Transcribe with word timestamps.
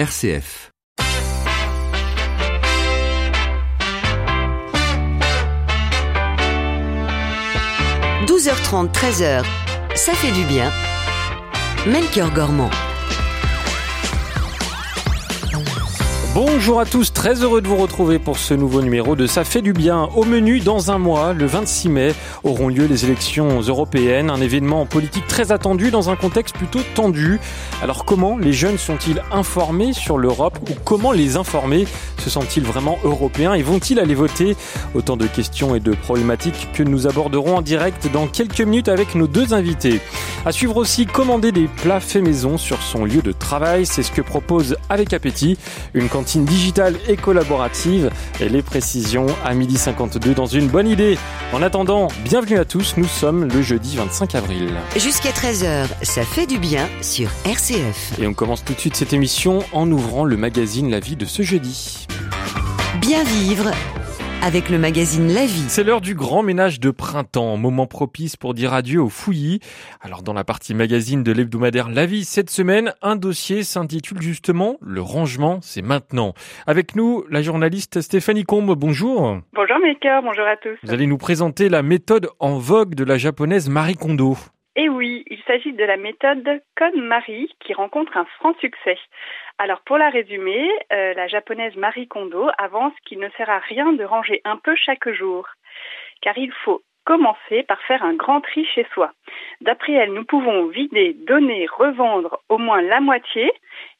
RCF.– 0.00 0.70
12h30, 8.26 8.90
13h, 8.92 9.44
ça 9.94 10.14
fait 10.14 10.32
du 10.32 10.44
bien. 10.44 10.72
Melchior 11.86 12.30
Gormand. 12.30 12.70
Bonjour 16.42 16.80
à 16.80 16.86
tous, 16.86 17.12
très 17.12 17.42
heureux 17.42 17.60
de 17.60 17.68
vous 17.68 17.76
retrouver 17.76 18.18
pour 18.18 18.38
ce 18.38 18.54
nouveau 18.54 18.80
numéro 18.80 19.14
de 19.14 19.26
Ça 19.26 19.44
fait 19.44 19.60
du 19.60 19.74
bien. 19.74 20.08
Au 20.16 20.24
menu, 20.24 20.60
dans 20.60 20.90
un 20.90 20.96
mois, 20.96 21.34
le 21.34 21.44
26 21.44 21.90
mai, 21.90 22.14
auront 22.44 22.68
lieu 22.68 22.86
les 22.86 23.04
élections 23.04 23.60
européennes, 23.60 24.30
un 24.30 24.40
événement 24.40 24.86
politique 24.86 25.26
très 25.26 25.52
attendu 25.52 25.90
dans 25.90 26.08
un 26.08 26.16
contexte 26.16 26.56
plutôt 26.56 26.80
tendu. 26.94 27.38
Alors 27.82 28.06
comment 28.06 28.38
les 28.38 28.54
jeunes 28.54 28.78
sont-ils 28.78 29.22
informés 29.30 29.92
sur 29.92 30.16
l'Europe 30.16 30.58
ou 30.62 30.72
comment 30.82 31.12
les 31.12 31.36
informer? 31.36 31.86
Se 32.16 32.30
sentent-ils 32.30 32.64
vraiment 32.64 32.98
européens 33.04 33.52
et 33.52 33.62
vont-ils 33.62 34.00
aller 34.00 34.14
voter? 34.14 34.56
Autant 34.94 35.18
de 35.18 35.26
questions 35.26 35.74
et 35.74 35.80
de 35.80 35.92
problématiques 35.92 36.68
que 36.72 36.82
nous 36.82 37.06
aborderons 37.06 37.58
en 37.58 37.62
direct 37.62 38.10
dans 38.14 38.26
quelques 38.26 38.62
minutes 38.62 38.88
avec 38.88 39.14
nos 39.14 39.26
deux 39.26 39.52
invités. 39.52 40.00
À 40.46 40.52
suivre 40.52 40.78
aussi, 40.78 41.04
commander 41.04 41.52
des 41.52 41.68
plats 41.68 42.00
faits 42.00 42.22
maison 42.22 42.56
sur 42.56 42.80
son 42.80 43.04
lieu 43.04 43.20
de 43.20 43.32
travail, 43.32 43.84
c'est 43.84 44.02
ce 44.02 44.10
que 44.10 44.22
propose 44.22 44.78
Avec 44.88 45.12
Appétit, 45.12 45.58
une 45.92 46.08
cantine 46.08 46.29
digitale 46.38 46.96
et 47.08 47.16
collaborative. 47.16 48.10
Et 48.40 48.48
les 48.48 48.62
précisions 48.62 49.26
à 49.44 49.54
midi 49.54 49.76
52 49.76 50.34
dans 50.34 50.46
une 50.46 50.68
bonne 50.68 50.88
idée. 50.88 51.18
En 51.52 51.62
attendant, 51.62 52.08
bienvenue 52.24 52.58
à 52.58 52.64
tous, 52.64 52.94
nous 52.96 53.06
sommes 53.06 53.44
le 53.44 53.62
jeudi 53.62 53.96
25 53.96 54.34
avril. 54.34 54.70
Jusqu'à 54.96 55.30
13h, 55.30 55.86
ça 56.02 56.22
fait 56.22 56.46
du 56.46 56.58
bien 56.58 56.88
sur 57.02 57.28
RCF. 57.44 58.18
Et 58.18 58.26
on 58.26 58.34
commence 58.34 58.64
tout 58.64 58.74
de 58.74 58.80
suite 58.80 58.96
cette 58.96 59.12
émission 59.12 59.60
en 59.72 59.90
ouvrant 59.90 60.24
le 60.24 60.36
magazine 60.36 60.90
La 60.90 61.00
vie 61.00 61.16
de 61.16 61.26
ce 61.26 61.42
jeudi. 61.42 62.06
Bien 63.00 63.24
vivre 63.24 63.70
avec 64.42 64.70
le 64.70 64.78
magazine 64.78 65.28
La 65.28 65.42
Vie. 65.42 65.68
C'est 65.68 65.84
l'heure 65.84 66.00
du 66.00 66.14
grand 66.14 66.42
ménage 66.42 66.80
de 66.80 66.90
printemps, 66.90 67.56
moment 67.56 67.86
propice 67.86 68.36
pour 68.36 68.54
dire 68.54 68.72
adieu 68.72 69.00
aux 69.00 69.08
fouillis. 69.08 69.60
Alors 70.00 70.22
dans 70.22 70.32
la 70.32 70.44
partie 70.44 70.74
magazine 70.74 71.22
de 71.22 71.32
l'hebdomadaire 71.32 71.88
La 71.88 72.06
Vie, 72.06 72.24
cette 72.24 72.48
semaine, 72.48 72.94
un 73.02 73.16
dossier 73.16 73.62
s'intitule 73.62 74.22
justement 74.22 74.76
Le 74.80 75.02
rangement, 75.02 75.58
c'est 75.60 75.82
maintenant. 75.82 76.32
Avec 76.66 76.96
nous, 76.96 77.24
la 77.30 77.42
journaliste 77.42 78.00
Stéphanie 78.00 78.44
Combe, 78.44 78.74
bonjour. 78.78 79.38
Bonjour 79.52 79.78
Mika, 79.82 80.22
bonjour 80.22 80.46
à 80.46 80.56
tous. 80.56 80.78
Vous 80.82 80.92
allez 80.92 81.06
nous 81.06 81.18
présenter 81.18 81.68
la 81.68 81.82
méthode 81.82 82.28
en 82.38 82.58
vogue 82.58 82.94
de 82.94 83.04
la 83.04 83.18
japonaise 83.18 83.68
Marie 83.68 83.96
Kondo. 83.96 84.36
Eh 84.76 84.88
oui, 84.88 85.24
il 85.28 85.38
s'agit 85.46 85.72
de 85.72 85.84
la 85.84 85.96
méthode 85.96 86.62
KonMari 86.76 87.50
qui 87.60 87.74
rencontre 87.74 88.16
un 88.16 88.24
franc 88.38 88.54
succès. 88.60 88.96
Alors 89.62 89.82
pour 89.82 89.98
la 89.98 90.08
résumer, 90.08 90.70
euh, 90.90 91.12
la 91.12 91.28
japonaise 91.28 91.76
Marie 91.76 92.08
Kondo 92.08 92.48
avance 92.56 92.94
qu'il 93.04 93.18
ne 93.18 93.28
sert 93.36 93.50
à 93.50 93.58
rien 93.58 93.92
de 93.92 94.04
ranger 94.04 94.40
un 94.46 94.56
peu 94.56 94.74
chaque 94.74 95.10
jour, 95.10 95.46
car 96.22 96.38
il 96.38 96.50
faut 96.64 96.80
commencer 97.04 97.62
par 97.64 97.78
faire 97.82 98.02
un 98.02 98.14
grand 98.14 98.40
tri 98.40 98.64
chez 98.74 98.86
soi. 98.94 99.12
D'après 99.60 99.92
elle, 99.92 100.14
nous 100.14 100.24
pouvons 100.24 100.68
vider, 100.68 101.12
donner, 101.12 101.66
revendre 101.66 102.40
au 102.48 102.56
moins 102.56 102.80
la 102.80 103.00
moitié, 103.00 103.52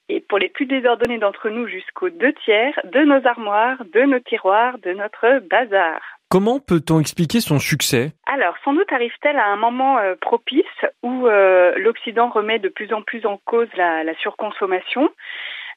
et 0.08 0.20
pour 0.20 0.38
les 0.38 0.48
plus 0.48 0.64
désordonnés 0.64 1.18
d'entre 1.18 1.50
nous 1.50 1.68
jusqu'aux 1.68 2.08
deux 2.08 2.32
tiers, 2.44 2.80
de 2.84 3.00
nos 3.00 3.26
armoires, 3.26 3.84
de 3.84 4.00
nos 4.00 4.20
tiroirs, 4.20 4.78
de 4.78 4.94
notre 4.94 5.40
bazar. 5.40 6.00
Comment 6.30 6.60
peut-on 6.60 7.00
expliquer 7.00 7.40
son 7.40 7.58
succès? 7.58 8.12
Alors, 8.26 8.54
sans 8.64 8.72
doute 8.72 8.92
arrive-t-elle 8.92 9.36
à 9.36 9.46
un 9.46 9.56
moment 9.56 9.98
euh, 9.98 10.14
propice 10.20 10.64
où 11.02 11.26
euh, 11.26 11.74
l'Occident 11.76 12.28
remet 12.28 12.60
de 12.60 12.68
plus 12.68 12.92
en 12.92 13.02
plus 13.02 13.26
en 13.26 13.36
cause 13.44 13.66
la, 13.76 14.04
la 14.04 14.14
surconsommation. 14.14 15.10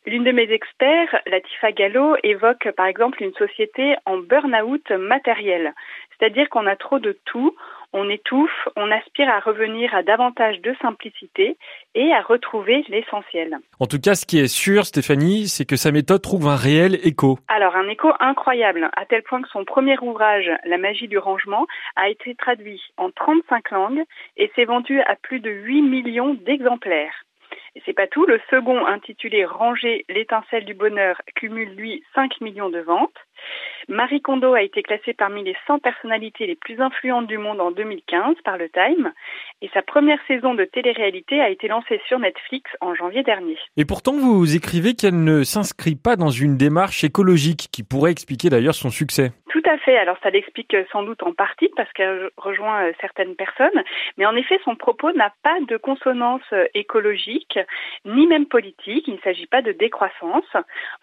L'une 0.06 0.26
de 0.26 0.32
mes 0.32 0.52
experts, 0.52 1.22
Latifa 1.28 1.72
Gallo, 1.72 2.18
évoque 2.24 2.70
par 2.76 2.88
exemple 2.88 3.24
une 3.24 3.34
société 3.36 3.96
en 4.06 4.18
burn-out 4.18 4.92
matériel, 4.92 5.74
c'est-à-dire 6.18 6.50
qu'on 6.50 6.68
a 6.68 6.76
trop 6.76 7.00
de 7.00 7.18
tout, 7.24 7.56
on 7.94 8.10
étouffe, 8.10 8.68
on 8.76 8.92
aspire 8.92 9.30
à 9.30 9.40
revenir 9.40 9.96
à 9.96 10.04
davantage 10.04 10.60
de 10.62 10.76
simplicité 10.82 11.58
et 11.96 12.12
à 12.12 12.22
retrouver 12.22 12.84
l'essentiel. 12.90 13.60
En 13.80 13.86
tout 13.86 14.00
cas, 14.00 14.16
ce 14.16 14.26
qui 14.26 14.40
est 14.40 14.48
sûr, 14.48 14.86
Stéphanie, 14.86 15.48
c'est 15.48 15.66
que 15.66 15.76
sa 15.76 15.92
méthode 15.92 16.22
trouve 16.22 16.48
un 16.48 16.56
réel 16.56 17.00
écho. 17.04 17.38
Alors, 17.48 17.76
un 17.76 17.88
écho 17.88 18.12
incroyable, 18.20 18.90
à 18.98 19.06
tel 19.06 19.24
point 19.24 19.42
que 19.42 19.50
son 19.50 19.64
premier 19.64 19.98
ouvrage, 20.00 20.52
La 20.66 20.78
magie 20.78 21.08
du 21.08 21.18
rangement, 21.18 21.66
a 21.96 22.10
été 22.10 22.36
traduit 22.36 22.82
en 22.98 23.10
35 23.12 23.72
langues 23.72 24.04
et 24.38 24.52
s'est 24.56 24.66
vendu 24.66 25.00
à 25.02 25.16
plus 25.16 25.40
de 25.40 25.50
8 25.50 25.82
millions 25.84 26.34
d'exemplaires. 26.34 27.24
Et 27.76 27.82
c'est 27.86 27.94
pas 27.94 28.08
tout, 28.08 28.26
le 28.26 28.40
second, 28.50 28.86
intitulé 28.86 29.46
Ranger 29.46 30.06
l'étincelle 30.10 30.66
du 30.66 30.74
bonheur, 30.74 31.22
cumule 31.36 31.74
lui 31.76 32.04
5 32.14 32.42
millions 32.42 32.70
de 32.70 32.80
ventes. 32.80 33.18
Marie 33.90 34.22
Kondo 34.22 34.54
a 34.54 34.62
été 34.62 34.82
classée 34.82 35.14
parmi 35.14 35.44
les 35.44 35.56
100 35.68 35.80
personnalités 35.80 36.48
les 36.48 36.56
plus 36.56 36.80
influentes 36.80 37.28
du 37.28 37.38
monde 37.38 37.60
en 37.60 37.72
2015 37.72 38.36
par 38.44 38.58
le 38.58 38.70
Time 38.70 39.12
et 39.62 39.70
sa 39.74 39.82
première 39.82 40.20
saison 40.28 40.54
de 40.54 40.64
télé-réalité 40.64 41.42
a 41.42 41.50
été 41.50 41.68
lancée 41.68 42.02
sur 42.08 42.20
Netflix 42.20 42.70
en 42.82 42.96
janvier 42.96 43.24
dernier. 43.24 43.58
Et 43.78 43.86
pourtant, 43.86 44.14
vous 44.14 44.56
écrivez 44.56 44.94
qu'elle 44.94 45.24
ne 45.24 45.44
s'inscrit 45.44 45.96
pas 45.96 46.16
dans 46.16 46.30
une 46.30 46.58
démarche 46.58 47.04
écologique 47.04 47.70
qui 47.72 47.84
pourrait 47.84 48.12
expliquer 48.12 48.50
d'ailleurs 48.50 48.76
son 48.76 48.90
succès. 48.90 49.32
Tout 49.50 49.62
à 49.70 49.78
fait. 49.78 49.98
Alors 49.98 50.18
ça 50.24 50.30
l'explique 50.30 50.76
sans 50.92 51.04
doute 51.04 51.22
en 51.22 51.34
partie 51.34 51.70
parce 51.76 51.92
qu'elle 51.94 52.30
rejoint 52.38 52.86
euh, 52.86 52.92
certaines 53.00 53.36
personnes, 53.36 53.84
mais 54.18 54.26
en 54.26 54.36
effet 54.36 54.60
son 54.66 54.76
propos 54.76 55.12
n'a 55.12 55.32
pas 55.44 55.60
de 55.68 55.78
consonance 55.78 56.42
euh, 56.54 56.66
écologique 56.74 57.60
ni 58.06 58.26
même 58.26 58.48
politique. 58.48 59.08
Il 59.08 59.14
ne 59.14 59.20
s'agit 59.20 59.46
pas 59.46 59.62
de 59.62 59.72
décroissance. 59.72 60.46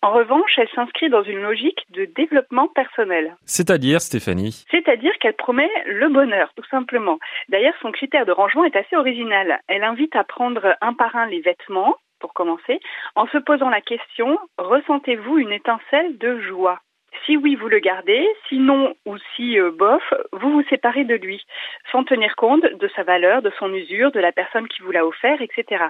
En 0.02 0.12
revanche, 0.12 0.58
elle 0.58 0.68
s'inscrit 0.74 1.10
dans 1.10 1.22
une 1.22 1.42
logique 1.42 1.86
de 1.90 2.06
développement 2.06 2.29
personnel. 2.74 3.36
C'est-à-dire, 3.44 4.00
Stéphanie? 4.00 4.64
C'est-à-dire 4.70 5.12
qu'elle 5.20 5.34
promet 5.34 5.70
le 5.86 6.08
bonheur, 6.08 6.52
tout 6.56 6.66
simplement. 6.70 7.18
D'ailleurs, 7.48 7.74
son 7.82 7.92
critère 7.92 8.26
de 8.26 8.32
rangement 8.32 8.64
est 8.64 8.76
assez 8.76 8.96
original. 8.96 9.60
Elle 9.68 9.84
invite 9.84 10.16
à 10.16 10.24
prendre 10.24 10.76
un 10.80 10.94
par 10.94 11.16
un 11.16 11.26
les 11.26 11.40
vêtements, 11.40 11.96
pour 12.20 12.34
commencer, 12.34 12.80
en 13.16 13.26
se 13.28 13.38
posant 13.38 13.70
la 13.70 13.80
question, 13.80 14.38
ressentez-vous 14.58 15.38
une 15.38 15.52
étincelle 15.52 16.18
de 16.18 16.38
joie? 16.40 16.78
Si 17.26 17.36
oui, 17.36 17.54
vous 17.54 17.68
le 17.68 17.78
gardez, 17.78 18.26
sinon 18.48 18.94
ou 19.06 19.16
si 19.34 19.58
euh, 19.58 19.70
bof, 19.70 20.02
vous 20.32 20.50
vous 20.50 20.64
séparez 20.68 21.04
de 21.04 21.14
lui, 21.14 21.44
sans 21.92 22.04
tenir 22.04 22.36
compte 22.36 22.62
de 22.62 22.90
sa 22.94 23.02
valeur, 23.02 23.42
de 23.42 23.52
son 23.58 23.72
usure, 23.72 24.12
de 24.12 24.20
la 24.20 24.32
personne 24.32 24.68
qui 24.68 24.82
vous 24.82 24.90
l'a 24.90 25.06
offert, 25.06 25.40
etc. 25.40 25.84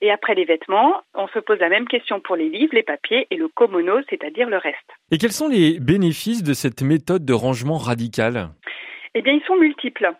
Et 0.00 0.10
après 0.10 0.34
les 0.34 0.44
vêtements, 0.44 1.02
on 1.14 1.28
se 1.28 1.38
pose 1.38 1.58
la 1.58 1.68
même 1.68 1.88
question 1.88 2.20
pour 2.20 2.36
les 2.36 2.48
livres, 2.48 2.74
les 2.74 2.82
papiers 2.82 3.26
et 3.30 3.36
le 3.36 3.48
komono, 3.48 4.00
c'est-à-dire 4.08 4.48
le 4.48 4.58
reste. 4.58 4.90
Et 5.10 5.18
quels 5.18 5.32
sont 5.32 5.48
les 5.48 5.78
bénéfices 5.80 6.42
de 6.42 6.54
cette 6.54 6.82
méthode 6.82 7.24
de 7.24 7.32
rangement 7.32 7.78
radical? 7.78 8.48
Eh 9.14 9.22
bien, 9.22 9.32
ils 9.32 9.44
sont 9.46 9.56
multiples. 9.56 10.12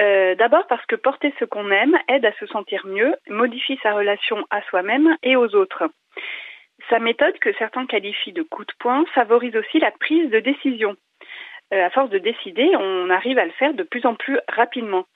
Euh, 0.00 0.34
D'abord 0.34 0.66
parce 0.66 0.84
que 0.86 0.96
porter 0.96 1.32
ce 1.38 1.44
qu'on 1.44 1.70
aime 1.70 1.96
aide 2.08 2.24
à 2.24 2.32
se 2.40 2.46
sentir 2.46 2.86
mieux, 2.86 3.14
modifie 3.28 3.78
sa 3.82 3.92
relation 3.92 4.44
à 4.50 4.62
soi-même 4.62 5.16
et 5.22 5.36
aux 5.36 5.54
autres. 5.54 5.84
Sa 6.92 6.98
méthode, 6.98 7.38
que 7.38 7.54
certains 7.54 7.86
qualifient 7.86 8.34
de 8.34 8.42
coup 8.42 8.66
de 8.66 8.72
poing, 8.78 9.06
favorise 9.14 9.56
aussi 9.56 9.78
la 9.78 9.90
prise 9.92 10.28
de 10.28 10.40
décision. 10.40 10.94
Euh, 11.72 11.86
à 11.86 11.88
force 11.88 12.10
de 12.10 12.18
décider, 12.18 12.70
on 12.78 13.08
arrive 13.08 13.38
à 13.38 13.46
le 13.46 13.50
faire 13.52 13.72
de 13.72 13.82
plus 13.82 14.04
en 14.04 14.14
plus 14.14 14.38
rapidement. 14.46 15.06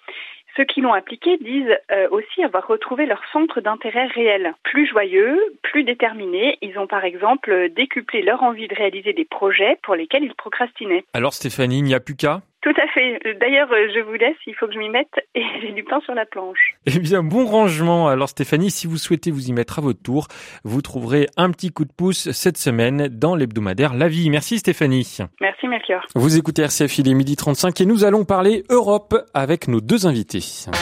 Ceux 0.56 0.64
qui 0.64 0.80
l'ont 0.80 0.94
appliqué 0.94 1.36
disent 1.36 1.76
euh, 1.92 2.08
aussi 2.10 2.42
avoir 2.42 2.66
retrouvé 2.66 3.04
leur 3.04 3.20
centre 3.30 3.60
d'intérêt 3.60 4.06
réel. 4.06 4.54
Plus 4.62 4.88
joyeux, 4.88 5.38
plus 5.62 5.84
déterminés, 5.84 6.56
ils 6.62 6.78
ont 6.78 6.86
par 6.86 7.04
exemple 7.04 7.68
décuplé 7.68 8.22
leur 8.22 8.42
envie 8.42 8.68
de 8.68 8.74
réaliser 8.74 9.12
des 9.12 9.26
projets 9.26 9.76
pour 9.82 9.96
lesquels 9.96 10.24
ils 10.24 10.34
procrastinaient. 10.34 11.04
Alors 11.12 11.34
Stéphanie, 11.34 11.80
il 11.80 11.84
n'y 11.84 11.94
a 11.94 12.00
plus 12.00 12.16
qu'à 12.16 12.40
tout 12.66 12.74
à 12.82 12.88
fait. 12.88 13.20
D'ailleurs, 13.40 13.70
euh, 13.70 13.86
je 13.94 14.00
vous 14.00 14.14
laisse, 14.14 14.34
il 14.44 14.54
faut 14.56 14.66
que 14.66 14.72
je 14.72 14.78
m'y 14.78 14.88
mette 14.88 15.12
et 15.36 15.44
j'ai 15.62 15.70
du 15.70 15.84
pain 15.84 16.00
sur 16.00 16.14
la 16.14 16.26
planche. 16.26 16.74
Eh 16.86 16.98
bien, 16.98 17.22
bon 17.22 17.46
rangement. 17.46 18.08
Alors 18.08 18.28
Stéphanie, 18.28 18.72
si 18.72 18.88
vous 18.88 18.96
souhaitez 18.96 19.30
vous 19.30 19.48
y 19.48 19.52
mettre 19.52 19.78
à 19.78 19.82
votre 19.82 20.02
tour, 20.02 20.26
vous 20.64 20.82
trouverez 20.82 21.28
un 21.36 21.52
petit 21.52 21.70
coup 21.70 21.84
de 21.84 21.92
pouce 21.96 22.32
cette 22.32 22.56
semaine 22.56 23.06
dans 23.06 23.36
l'hebdomadaire 23.36 23.94
La 23.94 24.08
Vie. 24.08 24.30
Merci 24.30 24.58
Stéphanie. 24.58 25.18
Merci 25.40 25.68
Melchior. 25.68 26.04
Vous 26.16 26.36
écoutez 26.36 26.62
RCF, 26.62 26.98
il 26.98 27.08
est 27.08 27.14
midi 27.14 27.36
35 27.36 27.80
et 27.80 27.86
nous 27.86 28.04
allons 28.04 28.24
parler 28.24 28.64
Europe 28.68 29.14
avec 29.32 29.68
nos 29.68 29.80
deux 29.80 30.08
invités. 30.08 30.40
Ça 30.40 30.72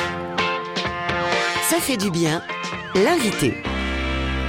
fait 1.81 1.99
du 1.99 2.11
bien, 2.11 2.41
l'invité. 2.95 3.53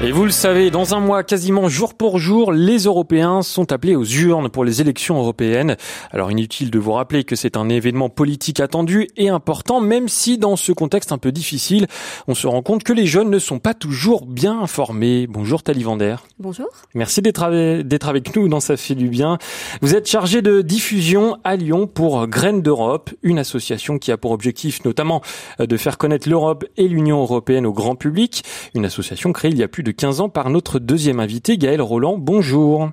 Et 0.06 0.12
vous 0.12 0.24
le 0.24 0.30
savez, 0.30 0.70
dans 0.70 0.94
un 0.94 1.00
mois, 1.00 1.24
quasiment 1.24 1.68
jour 1.68 1.96
pour 1.96 2.20
jour, 2.20 2.52
les 2.52 2.84
Européens 2.84 3.42
sont 3.42 3.72
appelés 3.72 3.96
aux 3.96 4.06
urnes 4.06 4.50
pour 4.50 4.64
les 4.64 4.80
élections 4.80 5.18
européennes. 5.18 5.78
Alors 6.12 6.30
inutile 6.30 6.70
de 6.70 6.78
vous 6.78 6.92
rappeler 6.92 7.24
que 7.24 7.36
c'est 7.36 7.58
un 7.58 7.70
événement 7.70 8.10
politique 8.10 8.60
attendu 8.60 9.08
et 9.18 9.30
important, 9.30 9.82
même 9.82 10.08
si 10.08 10.38
dans 10.38 10.58
ce 10.58 10.72
contexte 10.74 11.12
un 11.12 11.18
peu 11.18 11.32
difficile, 11.32 11.88
on 12.28 12.36
se 12.36 12.46
rend 12.46 12.62
compte 12.62 12.84
que 12.84 12.94
les 12.94 13.08
jeunes 13.08 13.32
ne 13.32 13.40
sont 13.40 13.58
pas 13.58 13.74
toujours 13.74 14.28
bien 14.28 14.60
informés. 14.62 15.26
Bonjour 15.26 15.64
Talivander. 15.64 16.18
Bonjour. 16.38 16.68
Merci 16.94 17.24
d'être 17.24 17.42
avec 17.42 18.36
nous 18.36 18.48
dans 18.48 18.60
Ça 18.60 18.78
fait 18.78 18.94
du 18.94 19.10
bien. 19.10 19.40
Vous 19.82 19.96
êtes 19.96 20.08
chargé 20.08 20.44
de 20.44 20.62
diffusion 20.62 21.38
à 21.44 21.56
Lyon 21.56 21.88
pour 21.88 22.28
Graines 22.28 22.62
d'Europe, 22.62 23.10
une 23.24 23.40
association 23.40 23.98
qui 23.98 24.12
a 24.12 24.18
pour 24.18 24.30
objectif 24.34 24.86
notamment 24.86 25.24
de 25.58 25.78
faire 25.78 25.98
connaître 25.98 26.30
l'Europe 26.30 26.64
et 26.78 26.88
l'Union 26.88 27.22
européenne 27.22 27.66
au 27.66 27.74
grand 27.74 27.96
public. 27.96 28.44
Une 28.76 28.86
association 28.86 29.34
créée 29.34 29.50
il 29.50 29.58
y 29.58 29.64
a 29.64 29.68
plus 29.68 29.82
de 29.82 29.95
15 29.96 30.22
ans 30.22 30.30
par 30.30 30.50
notre 30.50 30.80
deuxième 30.80 31.20
invité, 31.20 31.58
Gaël 31.58 31.82
Roland. 31.82 32.18
Bonjour. 32.18 32.90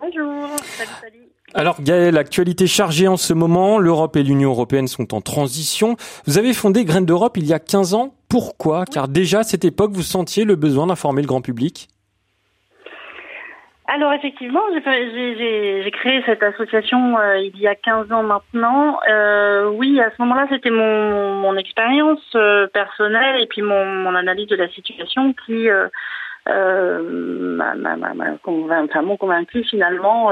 Bonjour. 0.00 0.48
Salut, 0.62 0.90
salut. 1.00 1.22
Alors 1.54 1.82
Gaël, 1.82 2.16
actualité 2.16 2.66
chargée 2.66 3.08
en 3.08 3.16
ce 3.16 3.34
moment, 3.34 3.78
l'Europe 3.78 4.16
et 4.16 4.22
l'Union 4.22 4.50
européenne 4.50 4.88
sont 4.88 5.14
en 5.14 5.20
transition. 5.20 5.96
Vous 6.26 6.38
avez 6.38 6.54
fondé 6.54 6.84
Graines 6.84 7.06
d'Europe 7.06 7.36
il 7.36 7.46
y 7.46 7.52
a 7.52 7.58
15 7.58 7.94
ans. 7.94 8.14
Pourquoi? 8.28 8.86
Car 8.86 9.08
déjà 9.08 9.40
à 9.40 9.42
cette 9.42 9.64
époque, 9.64 9.92
vous 9.92 10.02
sentiez 10.02 10.44
le 10.44 10.56
besoin 10.56 10.86
d'informer 10.86 11.22
le 11.22 11.28
grand 11.28 11.42
public 11.42 11.88
alors 13.88 14.14
effectivement, 14.14 14.62
j'ai 14.72 15.90
créé 15.90 16.22
cette 16.24 16.42
association 16.42 17.18
euh, 17.18 17.36
il 17.38 17.58
y 17.58 17.66
a 17.66 17.74
15 17.74 18.10
ans 18.10 18.22
maintenant. 18.22 18.98
Euh, 19.06 19.68
oui, 19.68 20.00
à 20.00 20.10
ce 20.10 20.22
moment-là, 20.22 20.46
c'était 20.48 20.70
mon, 20.70 21.40
mon 21.40 21.56
expérience 21.58 22.24
euh, 22.34 22.68
personnelle 22.68 23.42
et 23.42 23.46
puis 23.46 23.60
mon, 23.60 23.84
mon, 23.84 24.14
analyse 24.14 24.46
de 24.46 24.56
la 24.56 24.68
situation 24.70 25.34
qui 25.44 25.68
euh, 26.48 27.02
m'a 27.56 29.16
convaincu 29.16 29.64
finalement 29.64 30.30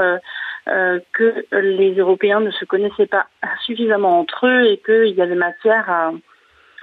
que 0.65 1.45
les 1.51 1.95
Européens 1.95 2.39
ne 2.39 2.51
se 2.51 2.65
connaissaient 2.65 3.07
pas 3.07 3.27
suffisamment 3.65 4.19
entre 4.19 4.47
eux 4.47 4.65
et 4.65 4.77
qu'il 4.77 5.15
y 5.15 5.21
avait 5.21 5.35
matière 5.35 5.89
à, 5.89 6.11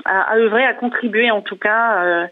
à, 0.05 0.33
à, 0.33 0.37
œuvrer, 0.37 0.65
à 0.65 0.75
contribuer 0.75 1.31
en 1.31 1.43
tout 1.43 1.57
cas 1.57 2.03
euh, 2.05 2.27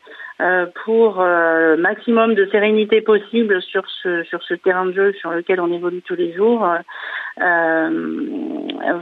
pour 0.84 1.20
euh, 1.20 1.76
maximum 1.78 2.34
de 2.34 2.46
sérénité 2.52 3.00
possible 3.00 3.62
sur 3.62 3.84
ce 4.02 4.22
sur 4.24 4.42
ce 4.42 4.52
terrain 4.52 4.84
de 4.84 4.92
jeu 4.92 5.12
sur 5.14 5.30
lequel 5.30 5.60
on 5.60 5.72
évolue 5.72 6.02
tous 6.02 6.14
les 6.14 6.34
jours. 6.34 6.66
Euh, 7.40 7.90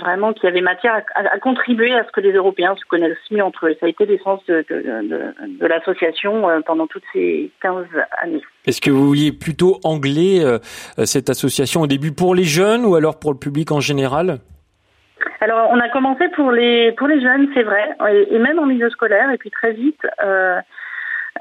vraiment 0.01 0.33
qu'il 0.33 0.45
y 0.45 0.47
avait 0.49 0.61
matière 0.61 1.03
à, 1.15 1.21
à, 1.21 1.39
contribuer 1.39 1.93
à 1.93 2.05
ce 2.05 2.13
que 2.13 2.21
les 2.21 2.33
Européens 2.33 2.75
se 2.77 2.85
connaissent 2.87 3.17
mieux 3.31 3.43
entre 3.43 3.67
eux. 3.67 3.77
Ça 3.81 3.87
a 3.87 3.89
été 3.89 4.07
l'essence 4.07 4.45
de, 4.47 4.65
de, 4.69 4.77
de, 4.81 5.59
de 5.61 5.67
l'association 5.67 6.49
euh, 6.49 6.61
pendant 6.65 6.87
toutes 6.87 7.05
ces 7.13 7.51
15 7.63 7.87
années. 8.23 8.43
Est-ce 8.67 8.81
que 8.81 8.91
vous 8.91 9.07
vouliez 9.07 9.33
plutôt 9.33 9.79
angler 9.85 10.43
cette 11.05 11.29
association 11.31 11.83
au 11.83 11.87
début 11.87 12.13
pour 12.13 12.35
les 12.35 12.45
jeunes 12.45 12.85
ou 12.85 12.95
alors 12.95 13.19
pour 13.19 13.33
le 13.33 13.39
public 13.39 13.73
en 13.73 13.81
général? 13.81 14.39
Alors, 15.41 15.69
on 15.71 15.79
a 15.79 15.89
commencé 15.91 16.29
pour 16.35 16.51
les 16.53 16.93
pour 16.93 17.07
les 17.07 17.21
jeunes, 17.21 17.49
c'est 17.55 17.63
vrai, 17.63 17.85
et, 18.11 18.35
et, 18.35 18.39
même 18.39 18.59
en 18.59 18.67
milieu 18.67 18.89
scolaire, 18.89 19.31
et 19.31 19.37
puis 19.37 19.51
très 19.51 19.73
vite, 19.73 20.01
euh, 20.25 20.59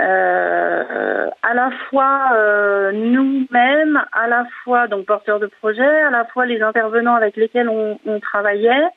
euh, 0.01 1.29
à 1.43 1.53
la 1.53 1.69
fois 1.89 2.31
euh, 2.33 2.91
nous-mêmes, 2.91 4.01
à 4.11 4.27
la 4.27 4.45
fois 4.63 4.87
donc 4.87 5.05
porteurs 5.05 5.39
de 5.39 5.47
projets, 5.47 6.01
à 6.01 6.09
la 6.09 6.25
fois 6.25 6.45
les 6.45 6.61
intervenants 6.61 7.15
avec 7.15 7.35
lesquels 7.35 7.69
on, 7.69 7.99
on 8.05 8.19
travaillait, 8.19 8.87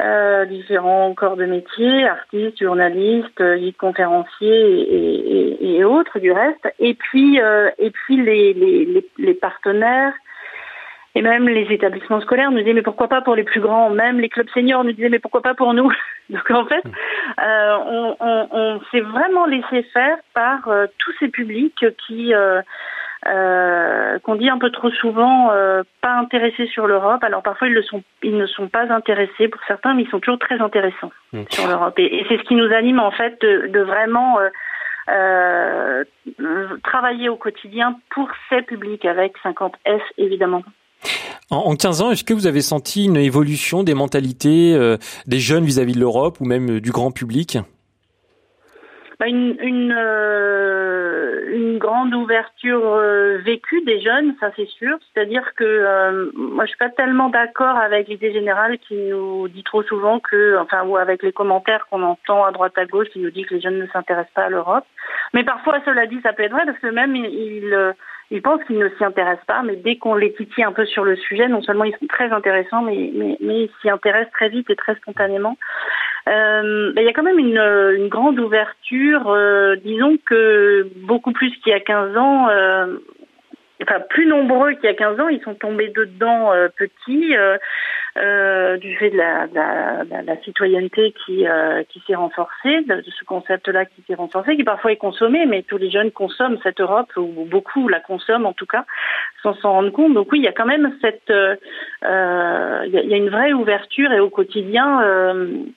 euh, 0.00 0.44
différents 0.44 1.12
corps 1.14 1.36
de 1.36 1.46
métier, 1.46 2.06
artistes, 2.06 2.62
journalistes, 2.62 3.42
guides 3.42 3.76
conférenciers 3.76 4.48
et, 4.50 5.56
et, 5.64 5.78
et, 5.78 5.84
autres 5.84 6.20
du 6.20 6.30
reste, 6.30 6.68
et 6.78 6.94
puis 6.94 7.40
euh, 7.40 7.70
et 7.78 7.90
puis 7.90 8.22
les, 8.22 8.52
les, 8.52 9.06
les 9.18 9.34
partenaires 9.34 10.12
et 11.16 11.22
même 11.22 11.48
les 11.48 11.72
établissements 11.72 12.20
scolaires 12.20 12.50
nous 12.50 12.58
disaient 12.58 12.74
mais 12.74 12.82
pourquoi 12.82 13.08
pas 13.08 13.22
pour 13.22 13.34
les 13.34 13.42
plus 13.42 13.60
grands? 13.60 13.88
Même 13.88 14.20
les 14.20 14.28
clubs 14.28 14.50
seniors 14.50 14.84
nous 14.84 14.92
disaient 14.92 15.08
mais 15.08 15.18
pourquoi 15.18 15.40
pas 15.40 15.54
pour 15.54 15.72
nous? 15.72 15.90
Donc 16.30 16.50
en 16.50 16.66
fait, 16.66 16.84
euh, 16.84 17.76
on, 17.86 18.16
on, 18.20 18.48
on 18.52 18.80
s'est 18.90 19.00
vraiment 19.00 19.46
laissé 19.46 19.82
faire 19.94 20.18
par 20.34 20.68
euh, 20.68 20.86
tous 20.98 21.12
ces 21.18 21.28
publics 21.28 21.86
qui 22.06 22.34
euh, 22.34 22.60
qu'on 24.22 24.34
dit 24.34 24.50
un 24.50 24.58
peu 24.58 24.70
trop 24.70 24.90
souvent 24.90 25.50
pas 26.02 26.12
intéressés 26.12 26.66
sur 26.66 26.86
l'Europe. 26.86 27.24
Alors 27.24 27.42
parfois 27.42 27.66
ils 27.66 27.74
le 27.74 27.82
sont, 27.82 28.02
ils 28.22 28.36
ne 28.36 28.46
sont 28.46 28.68
pas 28.68 28.92
intéressés 28.92 29.48
pour 29.48 29.60
certains, 29.66 29.94
mais 29.94 30.02
ils 30.02 30.10
sont 30.10 30.20
toujours 30.20 30.38
très 30.38 30.60
intéressants 30.60 31.12
mmh. 31.32 31.42
sur 31.48 31.66
l'Europe. 31.66 31.98
Et, 31.98 32.18
et 32.18 32.26
c'est 32.28 32.36
ce 32.36 32.42
qui 32.42 32.54
nous 32.54 32.70
anime 32.72 33.00
en 33.00 33.10
fait 33.10 33.40
de, 33.40 33.68
de 33.68 33.80
vraiment 33.80 34.38
euh, 35.08 36.04
travailler 36.82 37.28
au 37.28 37.36
quotidien 37.36 37.96
pour 38.10 38.28
ces 38.48 38.62
publics 38.62 39.04
avec 39.04 39.34
50 39.42 39.74
S 39.84 40.02
évidemment. 40.18 40.62
En, 41.48 41.76
15 41.76 42.02
ans, 42.02 42.10
est-ce 42.10 42.24
que 42.24 42.34
vous 42.34 42.48
avez 42.48 42.60
senti 42.60 43.04
une 43.04 43.16
évolution 43.16 43.84
des 43.84 43.94
mentalités 43.94 44.74
euh, 44.74 44.96
des 45.28 45.38
jeunes 45.38 45.64
vis-à-vis 45.64 45.94
de 45.94 46.00
l'Europe 46.00 46.40
ou 46.40 46.44
même 46.44 46.78
euh, 46.78 46.80
du 46.80 46.90
grand 46.90 47.12
public? 47.12 47.58
Bah 49.20 49.26
euh, 49.26 49.60
une, 51.52 51.78
grande 51.78 52.12
ouverture 52.14 52.96
vécue 53.44 53.80
des 53.84 54.00
jeunes, 54.00 54.34
ça 54.40 54.50
c'est 54.56 54.66
sûr. 54.66 54.98
C'est-à-dire 55.14 55.54
que 55.56 56.32
moi 56.36 56.64
je 56.64 56.70
suis 56.70 56.78
pas 56.78 56.90
tellement 56.90 57.28
d'accord 57.28 57.76
avec 57.76 58.08
l'idée 58.08 58.32
générale 58.32 58.78
qui 58.78 58.94
nous 58.94 59.46
dit 59.48 59.62
trop 59.62 59.82
souvent 59.84 60.18
que, 60.18 60.58
enfin, 60.58 60.82
ou 60.84 60.96
avec 60.96 61.22
les 61.22 61.32
commentaires 61.32 61.86
qu'on 61.88 62.02
entend 62.02 62.44
à 62.44 62.50
droite 62.50 62.76
à 62.76 62.86
gauche 62.86 63.08
qui 63.12 63.20
nous 63.20 63.30
dit 63.30 63.44
que 63.44 63.54
les 63.54 63.60
jeunes 63.60 63.78
ne 63.78 63.86
s'intéressent 63.86 64.34
pas 64.34 64.46
à 64.46 64.50
l'Europe. 64.50 64.84
Mais 65.32 65.44
parfois, 65.44 65.80
cela 65.84 66.06
dit, 66.06 66.18
ça 66.22 66.32
peut 66.32 66.42
être 66.42 66.52
vrai 66.52 66.66
parce 66.66 66.78
que 66.78 66.88
même 66.88 67.14
ils 67.14 67.94
ils 68.30 68.42
pensent 68.42 68.62
qu'ils 68.64 68.78
ne 68.78 68.88
s'y 68.88 69.04
intéressent 69.04 69.46
pas, 69.46 69.62
mais 69.62 69.76
dès 69.76 69.96
qu'on 69.96 70.14
les 70.14 70.32
titille 70.32 70.64
un 70.64 70.72
peu 70.72 70.84
sur 70.84 71.04
le 71.04 71.16
sujet, 71.16 71.48
non 71.48 71.62
seulement 71.62 71.84
ils 71.84 71.96
sont 71.96 72.06
très 72.06 72.30
intéressants, 72.32 72.82
mais, 72.82 73.10
mais, 73.14 73.36
mais 73.40 73.62
ils 73.62 73.70
s'y 73.80 73.88
intéressent 73.88 74.32
très 74.32 74.48
vite 74.48 74.68
et 74.68 74.76
très 74.76 74.96
spontanément. 74.96 75.56
Euh, 76.28 76.92
il 76.96 77.02
y 77.04 77.08
a 77.08 77.12
quand 77.12 77.22
même 77.22 77.38
une, 77.38 77.58
une 77.58 78.08
grande 78.08 78.38
ouverture, 78.40 79.28
euh, 79.28 79.76
disons 79.76 80.16
que 80.26 80.88
beaucoup 81.06 81.32
plus 81.32 81.50
qu'il 81.58 81.70
y 81.70 81.74
a 81.74 81.80
15 81.80 82.16
ans, 82.16 82.48
euh, 82.48 82.96
enfin 83.80 84.00
plus 84.10 84.26
nombreux 84.26 84.72
qu'il 84.72 84.84
y 84.84 84.92
a 84.92 84.94
15 84.94 85.20
ans, 85.20 85.28
ils 85.28 85.42
sont 85.42 85.54
tombés 85.54 85.92
dedans 85.94 86.52
euh, 86.52 86.68
petits. 86.76 87.34
Euh, 88.18 88.78
du 88.78 88.96
fait 88.96 89.10
de 89.10 89.16
la, 89.16 89.46
de 89.46 89.54
la, 89.54 90.22
de 90.22 90.26
la 90.26 90.36
citoyenneté 90.42 91.12
qui, 91.24 91.46
euh, 91.46 91.82
qui 91.90 92.02
s'est 92.06 92.14
renforcée, 92.14 92.80
de, 92.82 93.02
ce 93.02 93.24
concept-là 93.24 93.84
qui 93.84 94.02
s'est 94.06 94.14
renforcé, 94.14 94.56
qui 94.56 94.64
parfois 94.64 94.92
est 94.92 94.96
consommé, 94.96 95.44
mais 95.44 95.62
tous 95.62 95.76
les 95.76 95.90
jeunes 95.90 96.10
consomment 96.10 96.58
cette 96.62 96.80
Europe, 96.80 97.10
ou 97.16 97.44
beaucoup 97.44 97.88
la 97.88 98.00
consomment 98.00 98.46
en 98.46 98.54
tout 98.54 98.64
cas, 98.64 98.86
sans 99.42 99.54
s'en 99.54 99.72
rendre 99.72 99.90
compte. 99.90 100.14
Donc 100.14 100.32
oui, 100.32 100.38
il 100.38 100.44
y 100.44 100.48
a 100.48 100.52
quand 100.52 100.64
même 100.64 100.96
cette, 101.02 101.30
euh, 101.30 101.56
il 102.86 102.92
y, 102.92 103.14
a, 103.14 103.16
une 103.16 103.28
vraie 103.28 103.52
ouverture 103.52 104.10
et 104.12 104.20
au 104.20 104.30
quotidien 104.30 105.02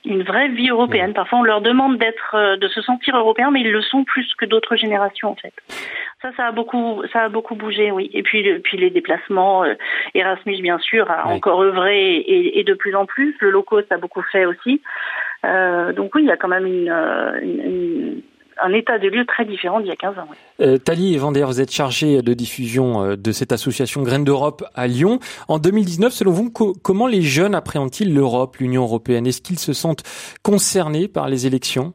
une 0.06 0.24
vraie 0.24 0.47
vie 0.50 0.69
européenne. 0.69 1.13
Parfois, 1.13 1.39
on 1.39 1.44
leur 1.44 1.62
demande 1.62 1.97
d'être, 1.97 2.56
de 2.56 2.68
se 2.69 2.81
sentir 2.81 3.18
européens, 3.18 3.51
mais 3.51 3.62
ils 3.62 3.71
le 3.71 3.81
sont 3.81 4.06
plus 4.06 4.33
que 4.36 4.45
d'autres 4.45 4.77
générations 4.77 5.30
en 5.30 5.36
fait. 5.36 5.53
Ça, 6.21 6.30
ça 6.36 6.47
a 6.47 6.51
beaucoup, 6.51 7.01
ça 7.12 7.24
a 7.24 7.30
beaucoup 7.30 7.56
bougé, 7.56 7.91
oui. 7.91 8.09
Et 8.13 8.24
puis, 8.24 8.59
puis 8.59 8.77
les 8.77 8.89
déplacements, 8.89 9.63
Erasmus 10.13 10.62
bien 10.62 10.77
sûr 10.80 11.09
a 11.09 11.27
oui. 11.27 11.33
encore 11.33 11.62
œuvré 11.62 12.28
et, 12.29 12.59
et, 12.59 12.63
de 12.63 12.73
plus 12.73 12.95
en 12.95 13.05
plus. 13.05 13.35
Le 13.39 13.49
low 13.49 13.63
cost 13.63 13.91
a 13.91 13.97
beaucoup 13.97 14.21
fait 14.21 14.45
aussi. 14.45 14.81
Euh, 15.45 15.93
donc 15.93 16.15
oui, 16.15 16.23
il 16.23 16.27
y 16.27 16.31
a 16.31 16.37
quand 16.37 16.47
même 16.47 16.65
une 16.65 18.21
un 18.61 18.73
état 18.73 18.99
de 18.99 19.07
lieu 19.07 19.25
très 19.25 19.45
différent 19.45 19.79
d'il 19.79 19.87
y 19.87 19.91
a 19.91 19.95
15 19.95 20.19
ans. 20.19 20.27
Euh, 20.61 20.77
Tali 20.77 21.17
Vander, 21.17 21.43
vous 21.43 21.61
êtes 21.61 21.71
chargée 21.71 22.21
de 22.21 22.33
diffusion 22.33 23.03
euh, 23.03 23.15
de 23.15 23.31
cette 23.31 23.51
association 23.51 24.03
Graines 24.03 24.24
d'Europe 24.24 24.63
à 24.75 24.88
Lyon. 24.88 25.19
En 25.48 25.59
2019, 25.59 26.13
selon 26.13 26.31
vous, 26.31 26.51
co 26.51 26.74
comment 26.83 27.07
les 27.07 27.21
jeunes 27.21 27.55
appréhendent-ils 27.55 28.13
l'Europe, 28.13 28.57
l'Union 28.57 28.83
européenne? 28.83 29.27
Est-ce 29.27 29.41
qu'ils 29.41 29.59
se 29.59 29.74
sentent 29.74 30.03
concernés 30.43 31.07
par 31.07 31.29
les 31.29 31.48
élections? 31.48 31.93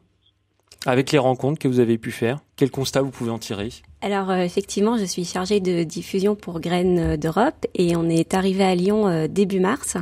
Avec 0.85 1.11
les 1.11 1.17
rencontres 1.17 1.59
que 1.59 1.67
vous 1.67 1.79
avez 1.79 1.97
pu 1.97 2.11
faire 2.11 2.39
Quel 2.55 2.71
constat 2.71 3.01
vous 3.01 3.11
pouvez 3.11 3.31
en 3.31 3.39
tirer? 3.39 3.69
Alors 4.01 4.29
euh, 4.29 4.39
effectivement, 4.39 4.97
je 4.97 5.05
suis 5.05 5.25
chargée 5.25 5.59
de 5.59 5.83
diffusion 5.83 6.35
pour 6.35 6.59
Graines 6.59 7.17
d'Europe 7.17 7.65
et 7.73 7.95
on 7.95 8.09
est 8.09 8.33
arrivé 8.33 8.63
à 8.63 8.75
Lyon 8.75 9.07
euh, 9.07 9.27
début 9.27 9.59
mars 9.59 9.97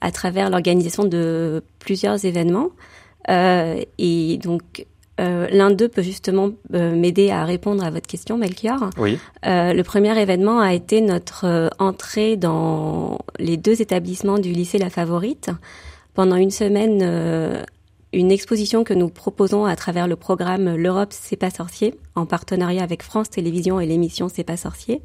à 0.00 0.10
travers 0.10 0.50
l'organisation 0.50 1.04
de 1.04 1.62
plusieurs 1.78 2.24
événements. 2.24 2.70
Euh, 3.28 3.80
et 3.98 4.38
donc 4.38 4.86
euh, 5.20 5.46
l'un 5.50 5.70
d'eux 5.70 5.88
peut 5.88 6.02
justement 6.02 6.50
euh, 6.74 6.96
m'aider 6.96 7.30
à 7.30 7.44
répondre 7.44 7.84
à 7.84 7.90
votre 7.90 8.06
question, 8.06 8.38
Melchior. 8.38 8.90
Oui. 8.98 9.18
Euh, 9.46 9.72
le 9.72 9.82
premier 9.84 10.18
événement 10.20 10.58
a 10.60 10.72
été 10.72 11.00
notre 11.00 11.44
euh, 11.46 11.68
entrée 11.78 12.36
dans 12.36 13.18
les 13.38 13.56
deux 13.56 13.80
établissements 13.82 14.38
du 14.38 14.52
lycée 14.52 14.78
La 14.78 14.90
Favorite. 14.90 15.50
Pendant 16.14 16.36
une 16.36 16.50
semaine, 16.50 17.00
euh, 17.02 17.62
une 18.12 18.30
exposition 18.30 18.84
que 18.84 18.94
nous 18.94 19.08
proposons 19.08 19.64
à 19.64 19.76
travers 19.76 20.06
le 20.06 20.16
programme 20.16 20.76
L'Europe, 20.76 21.12
c'est 21.12 21.36
pas 21.36 21.50
sorcier, 21.50 21.94
en 22.14 22.26
partenariat 22.26 22.82
avec 22.82 23.02
France 23.02 23.30
Télévisions 23.30 23.80
et 23.80 23.86
l'émission 23.86 24.28
C'est 24.28 24.44
pas 24.44 24.56
sorcier. 24.56 25.00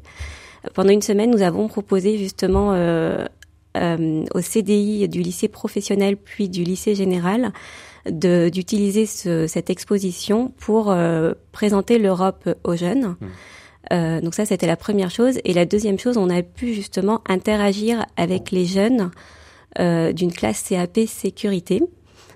Pendant 0.74 0.90
une 0.90 1.02
semaine, 1.02 1.30
nous 1.30 1.42
avons 1.42 1.68
proposé 1.68 2.18
justement 2.18 2.70
au 3.74 4.40
CDI 4.40 5.08
du 5.08 5.20
lycée 5.20 5.48
professionnel 5.48 6.16
puis 6.16 6.48
du 6.48 6.64
lycée 6.64 6.94
général 6.94 7.52
d'utiliser 8.10 9.06
cette 9.06 9.70
exposition 9.70 10.52
pour 10.58 10.90
euh, 10.90 11.32
présenter 11.52 11.98
l'Europe 11.98 12.48
aux 12.64 12.76
jeunes. 12.76 13.16
Mmh. 13.20 13.26
Euh, 13.92 14.20
donc 14.20 14.34
ça, 14.34 14.44
c'était 14.44 14.66
la 14.66 14.76
première 14.76 15.10
chose. 15.10 15.38
Et 15.44 15.52
la 15.52 15.64
deuxième 15.64 15.98
chose, 15.98 16.16
on 16.16 16.30
a 16.30 16.42
pu 16.42 16.74
justement 16.74 17.22
interagir 17.28 18.04
avec 18.16 18.50
les 18.50 18.66
jeunes 18.66 19.10
euh, 19.78 20.12
d'une 20.12 20.32
classe 20.32 20.62
CAP 20.62 21.00
sécurité. 21.06 21.82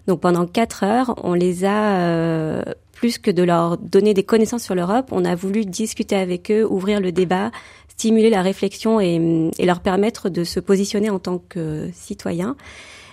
Donc 0.07 0.21
pendant 0.21 0.47
quatre 0.47 0.85
heures, 0.85 1.15
on 1.23 1.35
les 1.35 1.65
a 1.65 2.65
plus 2.93 3.19
que 3.19 3.31
de 3.31 3.43
leur 3.43 3.79
donner 3.79 4.15
des 4.15 4.23
connaissances 4.23 4.63
sur 4.63 4.75
l'Europe, 4.75 5.09
on 5.11 5.25
a 5.25 5.35
voulu 5.35 5.65
discuter 5.65 6.17
avec 6.17 6.51
eux, 6.51 6.65
ouvrir 6.65 7.01
le 7.01 7.11
débat, 7.11 7.51
stimuler 7.89 8.31
la 8.31 8.43
réflexion 8.43 9.01
et, 9.01 9.51
et 9.59 9.67
leur 9.67 9.81
permettre 9.81 10.29
de 10.29 10.45
se 10.45 10.61
positionner 10.61 11.11
en 11.11 11.19
tant 11.19 11.39
que 11.39 11.91
citoyens. 11.93 12.57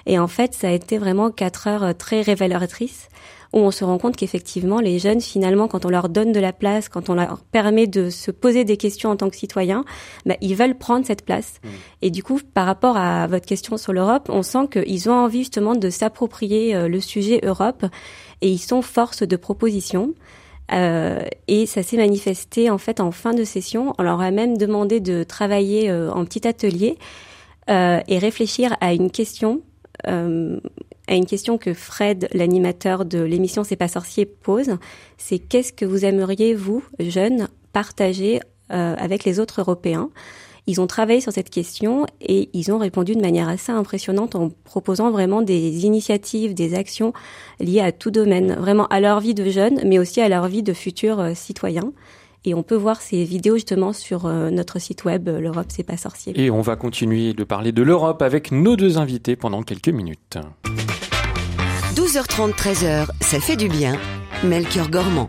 Et 0.06 0.18
en 0.20 0.28
fait, 0.28 0.54
ça 0.54 0.70
a 0.70 0.72
été 0.72 0.98
vraiment 0.98 1.32
quatre 1.32 1.68
heures 1.68 1.96
très 1.98 2.22
révélatrices 2.22 3.10
où 3.54 3.60
on 3.60 3.72
se 3.72 3.84
rend 3.84 3.98
compte 3.98 4.16
qu'effectivement, 4.16 4.80
les 4.80 5.00
jeunes, 5.00 5.22
finalement, 5.22 5.68
quand 5.68 5.86
on 5.86 5.90
leur 5.90 6.10
donne 6.10 6.32
de 6.32 6.40
la 6.40 6.54
place, 6.54 6.88
quand 6.88 7.10
on 7.10 7.16
leur 7.16 7.40
permet 7.52 7.88
de 7.88 8.10
se 8.10 8.32
poser 8.32 8.64
des 8.64 8.78
questions 8.78 9.10
en 9.10 9.16
tant 9.16 9.30
que 9.30 9.36
citoyens, 9.36 9.86
bah, 10.26 10.36
ils 10.42 10.56
veulent 10.56 10.78
prendre 10.78 11.06
cette 11.06 11.26
place. 11.26 11.60
Mmh. 11.64 11.68
Et 12.04 12.12
du 12.12 12.24
coup, 12.24 12.40
par 12.54 12.66
rapport 12.66 12.98
à 12.98 13.28
votre 13.28 13.46
question 13.46 13.78
sur 13.78 13.94
l'Europe, 13.94 14.30
on 14.30 14.44
sent 14.44 14.68
qu'ils 14.72 15.10
ont 15.10 15.14
envie 15.14 15.40
justement 15.40 15.76
de 15.76 15.90
s'approprier 15.90 16.76
euh, 16.76 16.88
le 16.88 17.00
sujet 17.00 17.40
Europe 17.44 17.86
et 18.42 18.50
ils 18.50 18.60
sont 18.60 18.82
force 18.82 19.24
de 19.24 19.36
proposition. 19.36 20.14
Euh, 20.72 21.24
et 21.48 21.66
ça 21.66 21.82
s'est 21.82 21.98
manifesté 21.98 22.70
en 22.70 22.78
fait 22.78 23.00
en 23.00 23.12
fin 23.12 23.34
de 23.34 23.44
session. 23.44 23.94
On 23.98 24.04
leur 24.04 24.22
a 24.22 24.32
même 24.32 24.58
demandé 24.58 25.00
de 25.00 25.24
travailler 25.24 25.90
euh, 25.90 26.12
en 26.12 26.26
petit 26.26 26.48
atelier 26.48 26.98
euh, 27.70 28.00
et 28.08 28.20
réfléchir 28.20 28.76
à 28.82 28.94
une 28.94 29.10
question 29.10 29.62
euh, 30.08 30.60
à 31.10 31.16
une 31.16 31.26
question 31.26 31.58
que 31.58 31.74
Fred, 31.74 32.30
l'animateur 32.34 33.04
de 33.04 33.20
l'émission 33.20 33.64
C'est 33.64 33.76
pas 33.76 33.88
sorcier, 33.88 34.26
pose. 34.26 34.78
C'est 35.18 35.40
qu'est-ce 35.40 35.74
que 35.74 35.86
vous 35.86 36.06
aimeriez, 36.06 36.54
vous, 36.54 36.84
jeunes, 37.00 37.50
partager 37.74 38.40
euh, 38.72 38.96
avec 38.98 39.26
les 39.26 39.40
autres 39.40 39.62
Européens? 39.62 40.12
Ils 40.68 40.80
ont 40.80 40.86
travaillé 40.86 41.20
sur 41.20 41.32
cette 41.32 41.50
question 41.50 42.06
et 42.22 42.50
ils 42.54 42.72
ont 42.72 42.78
répondu 42.78 43.16
de 43.16 43.22
manière 43.22 43.50
assez 43.50 43.72
impressionnante 43.72 44.36
en 44.36 44.52
proposant 44.64 45.10
vraiment 45.10 45.42
des 45.42 45.88
initiatives, 45.88 46.54
des 46.54 46.76
actions 46.76 47.12
liées 47.60 47.82
à 47.82 47.92
tout 47.92 48.12
domaine, 48.12 48.54
vraiment 48.54 48.86
à 48.88 49.00
leur 49.00 49.20
vie 49.20 49.34
de 49.34 49.50
jeunes, 49.50 49.82
mais 49.86 49.98
aussi 49.98 50.22
à 50.22 50.30
leur 50.30 50.48
vie 50.48 50.62
de 50.62 50.74
futurs 50.74 51.20
euh, 51.20 51.34
citoyens. 51.34 51.92
Et 52.46 52.54
on 52.54 52.62
peut 52.62 52.76
voir 52.76 53.02
ces 53.02 53.24
vidéos 53.24 53.56
justement 53.56 53.94
sur 53.94 54.28
euh, 54.28 54.52
notre 54.52 54.78
site 54.78 55.06
web 55.06 55.28
l'Europe 55.28 55.66
c'est 55.70 55.84
pas 55.84 55.98
sorcier. 55.98 56.40
Et 56.40 56.52
on 56.52 56.62
va 56.62 56.76
continuer 56.76 57.34
de 57.34 57.44
parler 57.44 57.72
de 57.72 57.82
l'Europe 57.82 58.22
avec 58.22 58.52
nos 58.52 58.76
deux 58.76 59.00
invités 59.00 59.36
pendant 59.36 59.64
quelques 59.64 59.90
minutes. 59.90 60.38
12h30 62.00 62.54
13h, 62.54 63.08
ça 63.20 63.42
fait 63.42 63.58
du 63.58 63.68
bien. 63.68 63.98
Melchior 64.46 64.90
Gormand. 64.90 65.28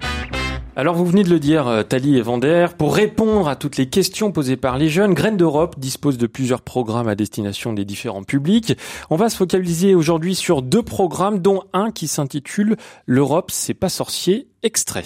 Alors 0.77 0.95
vous 0.95 1.05
venez 1.05 1.25
de 1.25 1.29
le 1.29 1.41
dire, 1.41 1.67
euh, 1.67 1.83
Tali 1.83 2.17
et 2.17 2.23
Vander, 2.23 2.69
pour 2.79 2.95
répondre 2.95 3.49
à 3.49 3.57
toutes 3.57 3.77
les 3.77 3.89
questions 3.89 4.31
posées 4.31 4.57
par 4.57 4.79
les 4.79 4.89
jeunes, 4.89 5.12
Graines 5.12 5.37
d'Europe 5.37 5.81
dispose 5.81 6.17
de 6.17 6.29
plusieurs 6.29 6.62
programmes 6.62 7.09
à 7.09 7.17
destination 7.17 7.73
des 7.73 7.85
différents 7.85 8.23
publics. 8.23 8.79
On 9.11 9.17
va 9.17 9.31
se 9.31 9.37
focaliser 9.37 9.97
aujourd'hui 9.97 10.37
sur 10.37 10.62
deux 10.62 10.85
programmes, 10.85 11.41
dont 11.41 11.65
un 11.73 11.91
qui 11.91 12.07
s'intitule 12.07 12.77
L'Europe, 13.05 13.50
c'est 13.50 13.75
pas 13.75 13.89
sorcier, 13.89 14.47
extrait. 14.62 15.03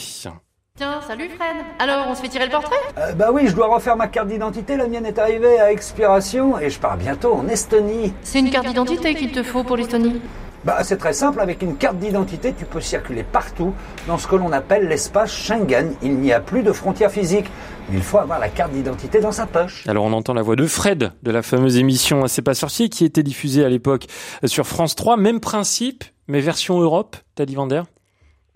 Tiens, 0.76 1.00
salut 1.08 1.30
Fred. 1.30 1.64
Alors, 1.78 2.08
on 2.10 2.14
se 2.14 2.20
fait 2.20 2.28
tirer 2.28 2.44
le 2.44 2.50
portrait? 2.50 2.76
Euh, 2.98 3.14
Bah 3.14 3.30
oui, 3.32 3.46
je 3.46 3.54
dois 3.54 3.74
refaire 3.74 3.96
ma 3.96 4.08
carte 4.08 4.28
d'identité. 4.28 4.76
La 4.76 4.86
mienne 4.86 5.06
est 5.06 5.18
arrivée 5.18 5.58
à 5.58 5.72
expiration 5.72 6.58
et 6.58 6.68
je 6.68 6.78
pars 6.78 6.98
bientôt 6.98 7.32
en 7.32 7.48
Estonie. 7.48 8.12
C'est 8.22 8.40
une 8.40 8.50
carte 8.50 8.66
d'identité 8.66 9.14
qu'il 9.14 9.32
te 9.32 9.42
faut 9.42 9.64
pour 9.64 9.78
l'Estonie? 9.78 10.20
Bah, 10.64 10.78
c'est 10.82 10.96
très 10.96 11.12
simple, 11.12 11.40
avec 11.40 11.62
une 11.62 11.76
carte 11.76 11.98
d'identité, 11.98 12.54
tu 12.56 12.64
peux 12.64 12.80
circuler 12.80 13.22
partout 13.22 13.74
dans 14.06 14.16
ce 14.16 14.26
que 14.26 14.36
l'on 14.36 14.50
appelle 14.52 14.88
l'espace 14.88 15.30
Schengen. 15.30 15.94
Il 16.02 16.16
n'y 16.16 16.32
a 16.32 16.40
plus 16.40 16.62
de 16.62 16.72
frontières 16.72 17.10
physiques. 17.10 17.50
Mais 17.90 17.98
il 17.98 18.02
faut 18.02 18.18
avoir 18.18 18.38
la 18.38 18.48
carte 18.48 18.72
d'identité 18.72 19.20
dans 19.20 19.32
sa 19.32 19.46
poche. 19.46 19.86
Alors 19.86 20.04
on 20.04 20.12
entend 20.14 20.32
la 20.32 20.40
voix 20.40 20.56
de 20.56 20.66
Fred 20.66 21.12
de 21.22 21.30
la 21.30 21.42
fameuse 21.42 21.76
émission 21.76 22.26
C'est 22.28 22.40
pas 22.40 22.54
sorcier 22.54 22.88
qui 22.88 23.04
était 23.04 23.22
diffusée 23.22 23.62
à 23.62 23.68
l'époque 23.68 24.06
sur 24.46 24.66
France 24.66 24.94
3. 24.94 25.18
Même 25.18 25.40
principe, 25.40 26.04
mais 26.26 26.40
version 26.40 26.80
Europe, 26.80 27.16
Tali 27.34 27.54
Vander? 27.54 27.82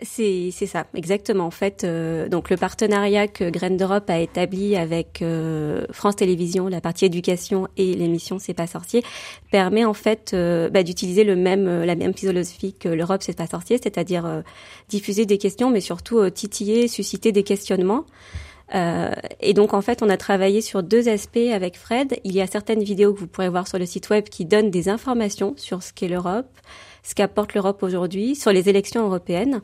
C'est 0.01 0.51
ça 0.51 0.85
exactement 0.95 1.45
en 1.45 1.51
fait 1.51 1.83
euh, 1.83 2.29
donc 2.29 2.49
le 2.49 2.55
partenariat 2.55 3.27
que 3.27 3.49
Graines 3.49 3.75
d'Europe 3.75 4.09
a 4.09 4.19
établi 4.19 4.77
avec 4.77 5.21
euh, 5.21 5.85
France 5.91 6.15
Télévisions 6.15 6.69
la 6.69 6.79
partie 6.79 7.03
éducation 7.03 7.67
et 7.75 7.95
l'émission 7.95 8.39
c'est 8.39 8.53
pas 8.53 8.67
sorcier 8.67 9.03
permet 9.51 9.83
en 9.83 9.93
fait 9.93 10.31
euh, 10.33 10.69
bah, 10.69 10.83
d'utiliser 10.83 11.25
le 11.25 11.35
même 11.35 11.83
la 11.83 11.95
même 11.95 12.13
philosophie 12.13 12.73
que 12.73 12.87
l'Europe 12.87 13.21
c'est 13.23 13.37
pas 13.37 13.47
sorcier 13.47 13.77
c'est-à-dire 13.77 14.43
diffuser 14.87 15.25
des 15.25 15.37
questions 15.37 15.69
mais 15.69 15.81
surtout 15.81 16.29
titiller 16.29 16.87
susciter 16.87 17.33
des 17.33 17.43
questionnements 17.43 18.05
et 19.41 19.53
donc 19.55 19.73
en 19.73 19.81
fait, 19.81 20.03
on 20.03 20.09
a 20.09 20.17
travaillé 20.17 20.61
sur 20.61 20.83
deux 20.83 21.09
aspects 21.09 21.37
avec 21.37 21.75
Fred. 21.75 22.19
Il 22.23 22.33
y 22.33 22.39
a 22.39 22.45
certaines 22.45 22.83
vidéos 22.83 23.15
que 23.15 23.19
vous 23.19 23.25
pourrez 23.25 23.49
voir 23.49 23.67
sur 23.67 23.79
le 23.79 23.87
site 23.87 24.11
web 24.11 24.25
qui 24.25 24.45
donnent 24.45 24.69
des 24.69 24.89
informations 24.89 25.55
sur 25.57 25.81
ce 25.81 25.91
qu'est 25.91 26.07
l'Europe, 26.07 26.45
ce 27.01 27.15
qu'apporte 27.15 27.55
l'Europe 27.55 27.81
aujourd'hui, 27.81 28.35
sur 28.35 28.51
les 28.51 28.69
élections 28.69 29.03
européennes. 29.03 29.61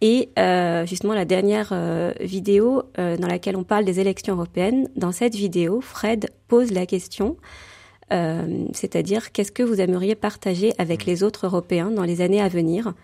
Et 0.00 0.30
euh, 0.38 0.86
justement, 0.86 1.12
la 1.12 1.26
dernière 1.26 1.70
euh, 1.72 2.12
vidéo 2.20 2.84
euh, 2.98 3.16
dans 3.18 3.28
laquelle 3.28 3.56
on 3.56 3.64
parle 3.64 3.84
des 3.84 4.00
élections 4.00 4.34
européennes, 4.34 4.88
dans 4.96 5.12
cette 5.12 5.34
vidéo, 5.34 5.80
Fred 5.80 6.30
pose 6.48 6.72
la 6.72 6.86
question, 6.86 7.36
euh, 8.12 8.64
c'est-à-dire 8.72 9.30
qu'est-ce 9.32 9.52
que 9.52 9.62
vous 9.62 9.80
aimeriez 9.80 10.14
partager 10.14 10.72
avec 10.78 11.04
les 11.04 11.22
autres 11.22 11.46
Européens 11.46 11.90
dans 11.90 12.04
les 12.04 12.22
années 12.22 12.40
à 12.40 12.48
venir? 12.48 12.94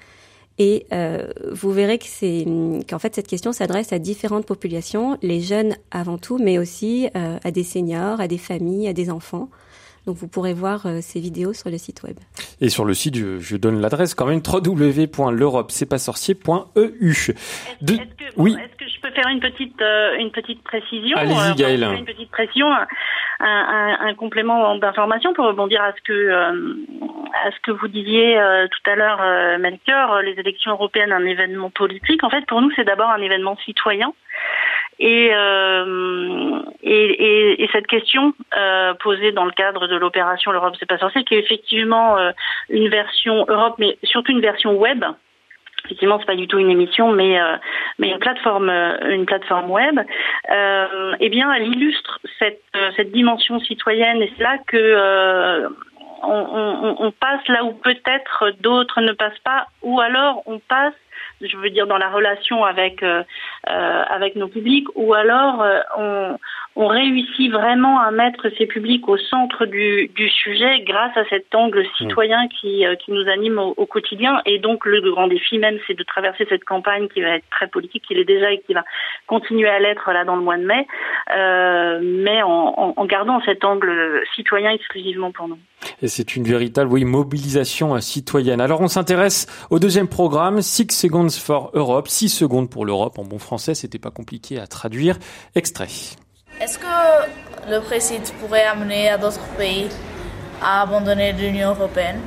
Et 0.59 0.87
euh, 0.95 1.29
vous 1.53 1.71
verrez 1.71 1.99
que 1.99 2.07
c'est 2.07 2.47
qu'en 2.89 2.99
fait 2.99 3.15
cette 3.15 3.29
question 3.29 3.53
s'adresse 3.53 3.93
à 3.93 3.99
différentes 3.99 4.47
populations, 4.47 5.19
les 5.21 5.43
jeunes 5.43 5.77
avant 5.91 6.17
tout, 6.17 6.39
mais 6.39 6.59
aussi 6.59 7.09
à 7.15 7.51
des 7.51 7.63
seniors, 7.63 8.23
à 8.23 8.27
des 8.27 8.39
familles, 8.39 8.89
à 8.89 8.95
des 8.95 9.11
enfants. 9.11 9.51
Donc 10.07 10.17
vous 10.17 10.29
pourrez 10.29 10.55
voir 10.55 10.87
euh, 10.87 11.01
ces 11.01 11.19
vidéos 11.19 11.53
sur 11.53 11.69
le 11.69 11.79
site 11.79 12.05
web. 12.05 12.17
Et 12.61 12.69
sur 12.69 12.85
le 12.85 12.95
site, 12.95 13.17
je, 13.17 13.57
donne 13.57 13.81
l'adresse 13.81 14.15
quand 14.15 14.27
même 14.27 14.41
www.l'europe-c'est-pas-sorcier.eu. 14.47 17.11
Est-ce 17.11 17.33
que, 17.33 17.35
oui. 18.37 18.55
est-ce 18.55 18.77
que 18.77 18.89
je 18.89 19.01
peux 19.01 19.11
faire 19.11 19.27
une 19.27 19.41
petite 19.41 19.83
euh, 19.83 20.15
une 20.19 20.31
petite 20.31 20.63
précision 20.63 21.17
Allez-y, 21.17 21.57
Gaëlle. 21.57 21.83
Une 21.99 22.05
petite 22.05 22.31
précision, 22.31 22.73
un, 22.73 22.87
un, 23.41 23.99
un 24.01 24.15
complément 24.15 24.77
d'information 24.77 25.35
pour 25.35 25.47
rebondir 25.47 25.83
à 25.83 25.91
ce 25.93 26.01
que 26.05 26.13
euh, 26.13 26.77
à 27.45 27.51
ce 27.51 27.59
que 27.65 27.73
vous 27.73 27.89
disiez 27.89 28.39
tout 28.71 28.91
à 28.91 28.95
l'heure, 28.95 29.21
Melchior. 29.59 30.23
Les 30.23 30.39
élections 30.39 30.71
européennes, 30.71 31.11
un 31.13 31.25
événement 31.25 31.71
politique. 31.71 32.23
En 32.23 32.31
fait, 32.31 32.47
pour 32.47 32.63
nous, 32.63 32.71
c'est 32.77 32.85
d'abord 32.85 33.11
un 33.11 33.21
événement 33.21 33.57
citoyen. 33.65 34.15
Et, 34.99 35.31
euh, 35.33 36.63
et, 36.83 36.91
et, 36.91 37.63
et, 37.63 37.69
cette 37.73 37.87
question 37.87 38.33
euh, 38.57 38.95
posée 38.95 39.33
dans 39.33 39.45
le 39.45 39.51
cadre 39.51 39.89
de 39.89 39.97
l'opération 39.97 40.53
L'Europe 40.53 40.75
c'est 40.79 40.89
pas 40.89 40.97
sorcier, 40.97 41.23
qui 41.25 41.35
est 41.35 41.41
effectivement 41.41 42.17
euh, 42.17 42.31
une 42.71 42.89
version 42.89 43.45
Europe, 43.47 43.75
mais 43.79 43.99
surtout 44.05 44.33
une 44.33 44.41
version 44.41 44.75
web. 44.75 45.05
Effectivement, 45.85 46.19
c'est 46.19 46.27
pas 46.27 46.35
du 46.35 46.49
tout 46.49 46.59
une 46.59 46.71
émission, 46.71 47.13
mais 47.13 47.39
euh, 47.39 47.57
mais 47.99 48.09
une 48.09 48.19
plateforme 48.19 48.71
une 48.71 49.27
plateforme 49.27 49.71
web. 49.71 50.01
eh 50.49 51.29
bien, 51.29 51.53
elle 51.53 51.69
illustre 51.69 52.19
cette 52.39 52.63
cette 52.97 53.13
dimension 53.13 53.61
citoyenne, 53.61 54.23
et 54.23 54.33
c'est 54.37 54.43
là 54.43 54.57
que 54.67 55.69
on, 56.23 56.33
on, 56.33 56.97
on 56.99 57.11
passe 57.13 57.47
là 57.49 57.65
où 57.65 57.73
peut-être 57.75 58.51
d'autres 58.61 59.03
ne 59.03 59.13
passent 59.13 59.39
pas, 59.45 59.67
ou 59.83 60.01
alors 60.01 60.43
on 60.47 60.59
passe 60.59 60.95
je 61.41 61.57
veux 61.57 61.71
dire 61.71 61.87
dans 61.87 61.99
la 61.99 62.11
relation 62.11 62.65
avec 62.65 63.03
euh, 63.03 63.23
euh, 63.69 64.03
avec 64.09 64.37
nos 64.37 64.49
publics, 64.49 64.89
ou 64.95 65.15
alors 65.15 65.63
euh, 65.63 65.81
on, 65.97 66.37
on 66.77 66.89
réussit 66.89 67.51
vraiment 67.51 67.99
à 68.01 68.11
mettre 68.11 68.51
ces 68.59 68.67
publics 68.67 69.09
au 69.09 69.17
centre 69.17 69.65
du, 69.65 70.09
du 70.15 70.29
sujet 70.29 70.81
grâce 70.81 71.17
à 71.17 71.25
cet 71.31 71.55
angle 71.55 71.81
mmh. 71.81 71.97
citoyen 71.97 72.49
qui, 72.49 72.85
qui 73.05 73.13
nous 73.13 73.27
anime 73.29 73.59
au, 73.59 73.75
au, 73.77 73.87
quotidien. 73.87 74.43
Et 74.45 74.59
donc 74.59 74.85
le 74.85 75.01
grand 75.11 75.27
défi 75.27 75.59
même, 75.59 75.79
c'est 75.87 75.95
de 75.95 76.05
traverser 76.05 76.47
cette 76.51 76.65
campagne 76.65 77.09
qui 77.09 77.23
va 77.23 77.37
être 77.37 77.49
très 77.51 77.67
politique, 77.67 78.05
qui 78.07 78.15
l'est 78.15 78.25
déjà 78.25 78.53
et 78.53 78.61
qui 78.61 78.75
va 78.75 78.85
continuer 79.27 79.69
à 79.69 79.79
l'être 79.79 80.13
là 80.13 80.25
dans 80.25 80.37
le 80.37 80.43
mois 80.43 80.59
de 80.59 80.65
mai, 80.65 80.87
euh, 81.35 82.01
mais 82.03 82.43
en, 82.43 82.95
en, 82.97 83.05
gardant 83.07 83.41
cet 83.45 83.65
angle 83.65 84.23
citoyen 84.35 84.71
exclusivement 84.71 85.33
pour 85.33 85.49
nous. 85.49 85.59
Et 86.03 86.09
c'est 86.09 86.37
une 86.37 86.45
véritable 86.45 86.93
oui, 86.93 87.05
mobilisation 87.05 87.99
citoyenne. 88.01 88.61
Alors 88.61 88.83
on 88.83 88.89
s'intéresse 88.89 89.47
au 89.71 89.79
deuxième 89.79 90.09
programme, 90.09 90.61
Six 90.61 90.91
Seconds 90.91 91.31
for 91.31 91.71
Europe, 91.75 92.09
6 92.09 92.29
secondes 92.29 92.71
pour 92.71 92.85
l'Europe. 92.85 93.19
En 93.19 93.25
bon 93.25 93.39
français, 93.39 93.75
c'était 93.75 93.99
pas 93.99 94.11
compliqué 94.11 94.59
à 94.59 94.67
traduire. 94.67 95.17
Extrait. 95.55 95.89
Est-ce 96.59 96.79
que 96.79 97.71
le 97.71 97.81
Brexit 97.81 98.35
pourrait 98.41 98.65
amener 98.65 99.11
à 99.11 99.19
d'autres 99.19 99.47
pays 99.59 99.89
à 100.63 100.83
abandonner 100.83 101.35
l'Union 101.35 101.71
européenne? 101.71 102.19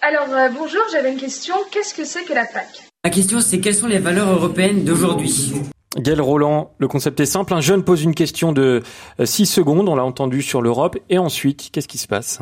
Alors 0.00 0.32
euh, 0.32 0.48
bonjour, 0.48 0.80
j'avais 0.90 1.12
une 1.12 1.18
question. 1.18 1.54
Qu'est-ce 1.70 1.94
que 1.94 2.04
c'est 2.04 2.24
que 2.24 2.32
la 2.32 2.46
PAC? 2.46 2.66
La 3.04 3.10
question 3.10 3.40
c'est 3.40 3.60
quelles 3.60 3.74
sont 3.74 3.88
les 3.88 3.98
valeurs 3.98 4.30
européennes 4.30 4.84
d'aujourd'hui? 4.84 5.52
Gaël 5.98 6.22
Roland, 6.22 6.70
le 6.78 6.88
concept 6.88 7.20
est 7.20 7.26
simple. 7.26 7.52
Un 7.52 7.60
jeune 7.60 7.84
pose 7.84 8.02
une 8.02 8.14
question 8.14 8.52
de 8.52 8.80
6 9.22 9.44
secondes, 9.44 9.86
on 9.86 9.96
l'a 9.96 10.04
entendu 10.04 10.40
sur 10.40 10.62
l'Europe, 10.62 10.96
et 11.10 11.18
ensuite, 11.18 11.70
qu'est-ce 11.70 11.88
qui 11.88 11.98
se 11.98 12.08
passe? 12.08 12.40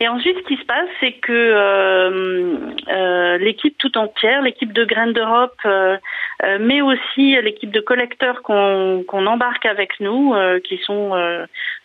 Et 0.00 0.08
ensuite, 0.08 0.36
ce 0.36 0.42
qui 0.42 0.56
se 0.56 0.66
passe, 0.66 0.88
c'est 1.00 1.12
que 1.12 1.32
euh, 1.32 2.56
euh, 2.88 3.38
l'équipe 3.38 3.76
tout 3.78 3.96
entière, 3.96 4.42
l'équipe 4.42 4.72
de 4.72 4.84
Graines 4.84 5.12
d'Europe, 5.12 5.54
euh, 5.64 5.96
euh 5.96 5.98
mais 6.60 6.80
aussi 6.80 7.36
l'équipe 7.42 7.70
de 7.70 7.80
collecteurs 7.80 8.42
qu'on 8.42 9.04
embarque 9.26 9.66
avec 9.66 10.00
nous, 10.00 10.34
qui 10.64 10.78
sont 10.78 11.12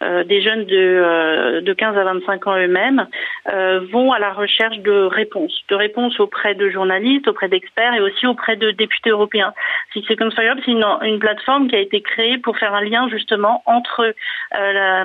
des 0.01 0.41
jeunes 0.41 0.65
de, 0.65 1.61
de 1.61 1.73
15 1.73 1.97
à 1.97 2.03
25 2.03 2.47
ans 2.47 2.57
eux-mêmes 2.57 3.07
vont 3.91 4.11
à 4.11 4.19
la 4.19 4.31
recherche 4.31 4.77
de 4.79 5.03
réponses, 5.05 5.63
de 5.69 5.75
réponses 5.75 6.19
auprès 6.19 6.55
de 6.55 6.69
journalistes, 6.69 7.27
auprès 7.27 7.47
d'experts 7.47 7.93
et 7.93 8.01
aussi 8.01 8.27
auprès 8.27 8.55
de 8.55 8.71
députés 8.71 9.09
européens. 9.09 9.53
C'est 9.93 10.15
comme 10.15 10.31
ça, 10.31 10.41
c'est 10.65 10.71
une, 10.71 10.85
une, 11.03 11.19
plateforme 11.19 11.67
qui 11.67 11.75
a 11.75 11.79
été 11.79 12.01
créée 12.01 12.37
pour 12.37 12.57
faire 12.57 12.73
un 12.73 12.83
lien 12.83 13.09
justement 13.09 13.61
entre 13.65 14.13
la, 14.53 15.03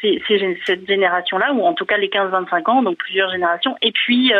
ces, 0.00 0.22
ces, 0.28 0.58
cette 0.64 0.86
génération-là, 0.86 1.52
ou 1.52 1.64
en 1.64 1.74
tout 1.74 1.84
cas 1.84 1.96
les 1.96 2.08
15-25 2.08 2.70
ans, 2.70 2.82
donc 2.82 2.96
plusieurs 2.96 3.30
générations, 3.30 3.76
et 3.82 3.92
puis 3.92 4.32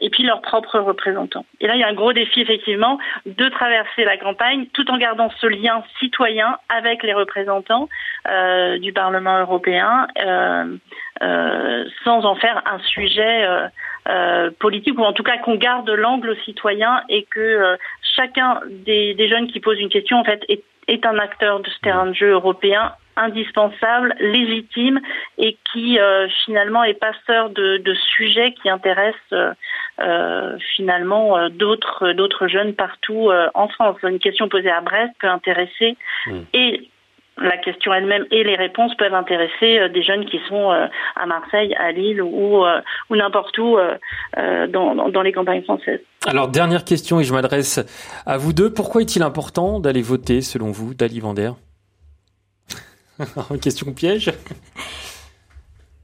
et 0.00 0.10
puis 0.10 0.22
leurs 0.22 0.42
propres 0.42 0.78
représentants. 0.78 1.44
Et 1.60 1.66
là, 1.66 1.74
il 1.74 1.80
y 1.80 1.84
a 1.84 1.88
un 1.88 1.94
gros 1.94 2.12
défi 2.12 2.39
effectivement 2.40 2.98
de 3.26 3.48
traverser 3.48 4.04
la 4.04 4.16
campagne 4.16 4.66
tout 4.72 4.90
en 4.90 4.98
gardant 4.98 5.30
ce 5.40 5.46
lien 5.46 5.82
citoyen 5.98 6.58
avec 6.68 7.02
les 7.02 7.14
représentants 7.14 7.88
euh, 8.28 8.78
du 8.78 8.92
Parlement 8.92 9.40
européen, 9.40 10.06
euh, 10.18 10.76
euh, 11.22 11.84
sans 12.04 12.24
en 12.24 12.34
faire 12.34 12.62
un 12.66 12.78
sujet 12.80 13.46
politique 14.58 14.98
ou 14.98 15.04
en 15.04 15.12
tout 15.12 15.22
cas 15.22 15.38
qu'on 15.38 15.54
garde 15.54 15.88
l'angle 15.88 16.36
citoyen 16.44 17.02
et 17.08 17.24
que 17.30 17.76
chacun 18.16 18.60
des, 18.68 19.28
jeunes 19.28 19.46
qui 19.46 19.60
posent 19.60 19.78
une 19.78 19.88
question 19.88 20.18
en 20.18 20.24
fait 20.24 20.42
est, 20.48 20.64
est 20.90 21.06
un 21.06 21.18
acteur 21.18 21.60
de 21.60 21.70
ce 21.70 21.78
terrain 21.80 22.06
de 22.06 22.14
jeu 22.14 22.30
européen 22.30 22.92
indispensable, 23.16 24.14
légitime 24.18 25.00
et 25.38 25.56
qui 25.72 25.98
euh, 25.98 26.28
finalement 26.44 26.84
est 26.84 26.94
passeur 26.94 27.50
de, 27.50 27.78
de, 27.78 27.94
sujets 27.94 28.54
qui 28.54 28.70
intéressent 28.70 29.32
euh, 29.32 29.52
euh 30.00 30.58
finalement 30.74 31.36
euh, 31.36 31.48
d'autres 31.48 32.12
d'autres 32.12 32.48
jeunes 32.48 32.74
partout 32.74 33.30
en 33.54 33.68
France. 33.68 33.96
Une 34.02 34.18
question 34.18 34.48
posée 34.48 34.70
à 34.70 34.80
Brest 34.80 35.12
peut 35.20 35.28
intéresser 35.28 35.96
mmh. 36.26 36.38
et 36.54 36.90
la 37.38 37.56
question 37.56 37.92
elle-même 37.94 38.26
et 38.30 38.44
les 38.44 38.56
réponses 38.56 38.94
peuvent 38.96 39.14
intéresser 39.14 39.88
des 39.88 40.02
jeunes 40.02 40.26
qui 40.26 40.38
sont 40.48 40.70
à 40.70 41.26
Marseille, 41.26 41.74
à 41.74 41.92
Lille 41.92 42.20
ou, 42.22 42.62
ou 43.10 43.16
n'importe 43.16 43.56
où 43.58 43.78
dans, 44.36 45.08
dans, 45.08 45.22
les 45.22 45.32
campagnes 45.32 45.62
françaises. 45.62 46.00
Alors, 46.26 46.48
dernière 46.48 46.84
question, 46.84 47.18
et 47.18 47.24
je 47.24 47.32
m'adresse 47.32 47.80
à 48.26 48.36
vous 48.36 48.52
deux. 48.52 48.70
Pourquoi 48.72 49.00
est-il 49.00 49.22
important 49.22 49.80
d'aller 49.80 50.02
voter, 50.02 50.42
selon 50.42 50.70
vous, 50.70 50.92
Dali 50.92 51.20
Vander? 51.20 51.52
Question 53.62 53.92
piège 53.92 54.32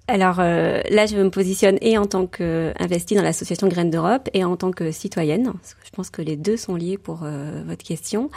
alors 0.09 0.39
euh, 0.39 0.83
là, 0.89 1.07
je 1.07 1.17
me 1.17 1.31
positionne 1.31 1.79
et 1.81 1.99
en 1.99 2.07
tant 2.07 2.29
qu'investie 2.29 3.17
dans 3.17 3.23
l'association 3.23 3.67
Graines 3.67 3.91
d'Europe 3.91 4.29
et 4.35 4.45
en 4.45 4.57
tant 4.57 4.71
que 4.71 4.93
citoyenne. 4.93 5.47
Parce 5.53 5.75
que 5.75 5.85
je 5.85 5.91
pense 5.91 6.11
que 6.11 6.23
les 6.23 6.37
deux 6.37 6.57
sont 6.57 6.77
liés 6.77 6.97
pour 6.97 7.25
euh, 7.25 7.65
votre 7.67 7.85
question. 7.85 8.31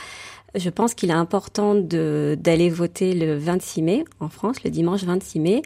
Je 0.55 0.69
pense 0.69 0.93
qu'il 0.93 1.09
est 1.09 1.13
important 1.13 1.75
d'aller 1.75 2.69
voter 2.69 3.13
le 3.13 3.37
26 3.37 3.81
mai 3.81 4.05
en 4.19 4.29
France, 4.29 4.63
le 4.63 4.71
dimanche 4.71 5.03
26 5.03 5.39
mai, 5.39 5.61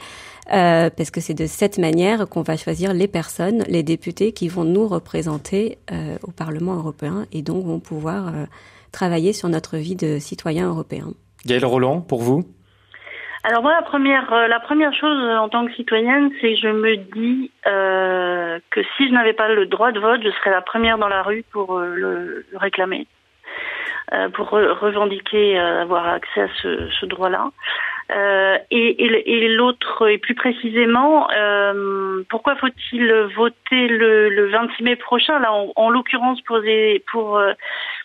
euh, 0.51 0.89
parce 0.89 1.11
que 1.11 1.21
c'est 1.21 1.33
de 1.33 1.45
cette 1.45 1.77
manière 1.77 2.27
qu'on 2.27 2.41
va 2.41 2.57
choisir 2.57 2.93
les 2.93 3.07
personnes, 3.07 3.63
les 3.67 3.83
députés 3.83 4.33
qui 4.33 4.47
vont 4.47 4.63
nous 4.63 4.87
représenter 4.87 5.77
au 6.23 6.31
Parlement 6.31 6.75
européen 6.75 7.25
et 7.31 7.41
donc 7.41 7.63
vont 7.65 7.79
pouvoir 7.79 8.33
travailler 8.91 9.33
sur 9.33 9.49
notre 9.49 9.77
vie 9.77 9.95
de 9.95 10.19
citoyen 10.19 10.67
européen. 10.67 11.07
Gaël 11.45 11.65
Roland, 11.65 12.01
pour 12.01 12.21
vous? 12.21 12.43
Alors 13.45 13.61
moi, 13.61 13.73
la 13.73 13.81
première, 13.81 14.31
euh, 14.31 14.47
la 14.47 14.61
première 14.61 14.93
chose 14.93 15.17
euh, 15.17 15.35
en 15.35 15.49
tant 15.49 15.65
que 15.65 15.73
citoyenne, 15.73 16.31
c'est 16.39 16.53
que 16.53 16.59
je 16.61 16.69
me 16.69 16.95
dis 16.95 17.51
euh, 17.67 18.57
que 18.69 18.81
si 18.95 19.09
je 19.09 19.13
n'avais 19.13 19.33
pas 19.33 19.49
le 19.49 19.65
droit 19.65 19.91
de 19.91 19.99
vote, 19.99 20.21
je 20.23 20.29
serais 20.29 20.51
la 20.51 20.61
première 20.61 20.97
dans 20.97 21.09
la 21.09 21.23
rue 21.23 21.43
pour 21.51 21.77
euh, 21.77 21.93
le, 21.93 22.45
réclamer, 22.55 23.01
euh, 23.01 23.12
pour 24.33 24.50
revendiquer 24.50 25.57
avoir 25.57 26.07
accès 26.07 26.41
à 26.41 26.48
ce, 26.62 26.89
ce 27.00 27.05
droit-là. 27.05 27.51
et, 28.69 29.05
et, 29.05 29.33
et 29.33 29.48
l'autre, 29.50 30.07
et 30.07 30.17
plus 30.17 30.36
précisément, 30.36 31.27
pourquoi 32.29 32.55
faut-il 32.55 33.12
voter 33.36 33.88
le, 33.88 34.29
le 34.29 34.50
26 34.50 34.83
mai 34.83 34.95
prochain? 34.95 35.39
Là, 35.39 35.53
en, 35.53 35.72
en 35.75 35.89
l'occurrence, 35.89 36.41
pour, 36.41 36.60
pour 37.12 37.41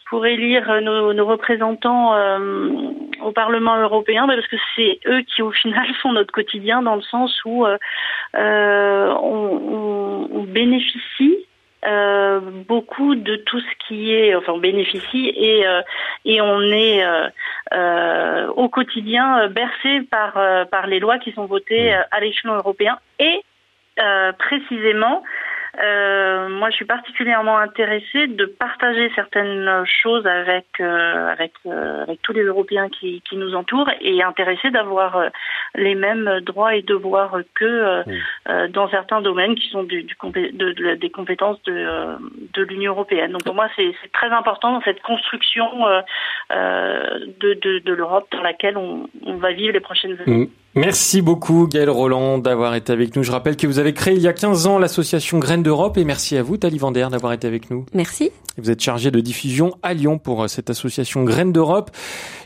pour 0.09 0.27
élire 0.27 0.81
nos, 0.83 1.13
nos 1.13 1.27
représentants 1.27 2.15
euh, 2.15 2.39
au 3.23 3.33
Parlement 3.33 3.79
européen, 3.79 4.27
bah, 4.27 4.35
parce 4.37 4.49
que 4.49 4.57
c'est 4.75 5.01
eux 5.07 5.23
qui 5.23 5.43
au 5.43 5.51
final 5.51 5.87
font 6.03 6.13
notre 6.13 6.33
quotidien 6.33 6.83
dans 6.83 6.97
le 6.97 7.03
sens 7.03 7.39
où 7.45 7.67
euh, 7.67 7.77
euh 8.37 9.15
on, 9.23 10.29
on, 10.33 10.43
bénéficie 10.45 11.37
euh, 11.87 12.41
beaucoup 12.41 13.15
de 13.15 13.37
tout 13.37 13.61
ce 13.61 13.87
qui 13.87 14.13
est, 14.13 14.35
enfin 14.35 14.53
on 14.53 14.59
bénéficie 14.59 15.33
et 15.35 15.67
euh, 15.67 15.81
et 16.25 16.41
on 16.41 16.61
est 16.63 17.05
au 18.57 18.69
quotidien 18.69 19.49
bercé 19.49 20.01
par 20.11 20.33
par 20.71 20.87
les 20.87 20.99
lois 20.99 21.19
qui 21.19 21.33
sont 21.33 21.47
votées 21.47 21.93
à 21.93 22.21
l'échelon 22.21 22.55
européen 22.55 22.99
et 23.19 23.43
précisément 24.39 25.23
euh, 25.83 26.49
moi, 26.49 26.71
je 26.71 26.77
suis 26.77 26.85
particulièrement 26.85 27.59
intéressée 27.59 28.27
de 28.27 28.47
partager 28.47 29.11
certaines 29.15 29.85
choses 29.85 30.27
avec 30.27 30.67
euh, 30.81 31.29
avec 31.29 31.53
euh, 31.67 32.03
avec 32.03 32.21
tous 32.23 32.33
les 32.33 32.43
Européens 32.43 32.89
qui, 32.89 33.23
qui 33.23 33.37
nous 33.37 33.55
entourent 33.55 33.91
et 34.01 34.23
intéressée 34.23 34.71
d'avoir 34.71 35.17
euh, 35.17 35.29
les 35.75 35.95
mêmes 35.95 36.41
droits 36.41 36.75
et 36.75 36.83
devoirs 36.83 37.37
que 37.55 38.03
mmh. 38.03 38.69
dans 38.69 38.89
certains 38.89 39.21
domaines 39.21 39.55
qui 39.55 39.69
sont 39.69 39.85
du, 39.85 40.03
du 40.03 40.17
de, 40.33 40.73
de, 40.73 40.95
des 40.95 41.11
compétences 41.11 41.63
de 41.63 41.87
de 42.55 42.63
l'Union 42.63 42.93
européenne. 42.93 43.33
Donc 43.33 43.45
pour 43.45 43.55
moi, 43.55 43.69
c'est 43.77 43.95
très 44.13 44.31
important 44.31 44.73
dans 44.73 44.83
cette 44.83 45.03
construction 45.03 45.69
de 46.51 47.55
de, 47.55 47.79
de 47.79 47.93
l'Europe 47.93 48.27
dans 48.33 48.43
laquelle 48.43 48.77
on, 48.77 49.09
on 49.25 49.35
va 49.35 49.53
vivre 49.53 49.73
les 49.73 49.81
prochaines 49.81 50.19
années. 50.21 50.47
Mmh. 50.47 50.49
Merci 50.75 51.23
beaucoup 51.23 51.67
Gaël 51.67 51.89
Roland 51.89 52.37
d'avoir 52.39 52.75
été 52.75 52.93
avec 52.93 53.17
nous. 53.17 53.23
Je 53.23 53.33
rappelle 53.33 53.57
que 53.57 53.67
vous 53.67 53.79
avez 53.79 53.95
créé 53.95 54.15
il 54.15 54.21
y 54.21 54.29
a 54.29 54.35
15 54.35 54.67
ans 54.67 54.79
l'association 54.79 55.39
Graines 55.39 55.63
d'Europe 55.63 55.97
et 55.97 56.05
merci 56.05 56.37
à 56.37 56.43
vous 56.43 56.59
Tali 56.59 56.77
Vander 56.79 57.09
d'avoir 57.11 57.33
été 57.33 57.47
avec 57.47 57.71
nous. 57.71 57.87
Merci. 57.95 58.31
Vous 58.59 58.71
êtes 58.71 58.83
chargé 58.83 59.11
de 59.11 59.21
diffusion 59.21 59.73
à 59.83 59.95
Lyon 59.95 60.19
pour 60.19 60.43
euh, 60.43 60.49
cette 60.49 60.69
association 60.69 61.25
Graines 61.25 61.53
d'Europe. 61.53 61.91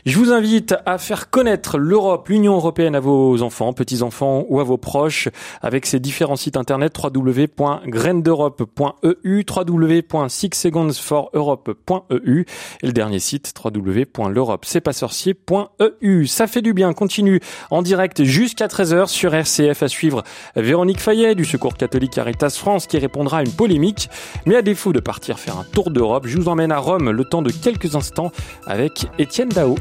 Je 0.05 0.17
vous 0.17 0.31
invite 0.31 0.73
à 0.85 0.99
faire 0.99 1.31
connaître 1.31 1.77
l'Europe, 1.77 2.27
l'Union 2.29 2.55
européenne 2.55 2.95
à 2.95 2.99
vos 2.99 3.41
enfants, 3.41 3.71
petits-enfants 3.73 4.45
ou 4.47 4.59
à 4.59 4.63
vos 4.63 4.77
proches 4.77 5.29
avec 5.61 5.85
ses 5.85 5.99
différents 5.99 6.35
sites 6.35 6.55
internet 6.55 6.95
www.grainesdeurope.eu, 7.01 9.45
www.sixsecondsforeurope.eu 9.49 12.45
et 12.81 12.85
le 12.85 12.93
dernier 12.93 13.19
site 13.19 13.53
www.l'europe-c'est-pas-sorcier.eu. 13.63 16.27
Ça 16.27 16.47
fait 16.47 16.61
du 16.61 16.73
bien, 16.73 16.93
continue 16.93 17.39
en 17.71 17.81
direct 17.81 18.22
jusqu'à 18.25 18.67
13h 18.67 19.07
sur 19.07 19.33
RCF 19.33 19.83
à 19.83 19.87
suivre 19.87 20.23
Véronique 20.55 20.99
Fayet 20.99 21.35
du 21.35 21.45
Secours 21.45 21.75
catholique 21.75 22.13
Caritas 22.13 22.51
France 22.51 22.87
qui 22.87 22.97
répondra 22.97 23.39
à 23.39 23.41
une 23.43 23.51
polémique. 23.51 24.09
Mais 24.45 24.55
à 24.55 24.61
défaut 24.61 24.93
de 24.93 24.99
partir 24.99 25.39
faire 25.39 25.57
un 25.57 25.63
tour 25.63 25.91
de 25.91 26.01
je 26.25 26.37
vous 26.37 26.47
emmène 26.47 26.71
à 26.71 26.77
Rome 26.77 27.11
le 27.11 27.23
temps 27.25 27.41
de 27.41 27.51
quelques 27.51 27.95
instants 27.95 28.31
avec 28.67 29.05
Étienne 29.17 29.49
Dao. 29.49 29.75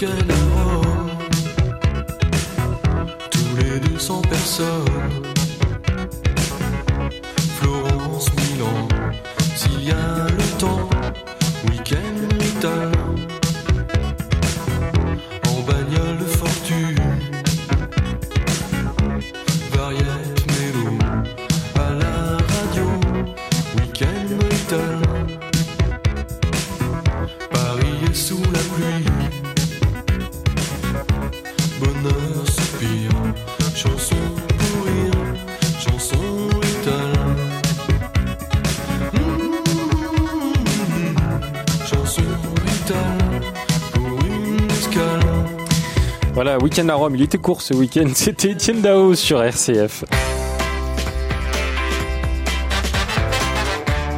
À 0.00 0.06
Rome, 0.06 1.10
tous 3.30 3.56
les 3.56 3.80
200 3.88 4.22
personnes. 4.22 4.97
Voilà, 46.40 46.56
week-end 46.58 46.88
à 46.88 46.94
Rome, 46.94 47.16
il 47.16 47.22
était 47.22 47.36
court 47.36 47.62
ce 47.62 47.74
week-end. 47.74 48.06
C'était 48.14 48.52
Etienne 48.52 48.80
Dao 48.80 49.16
sur 49.16 49.42
RCF. 49.42 50.04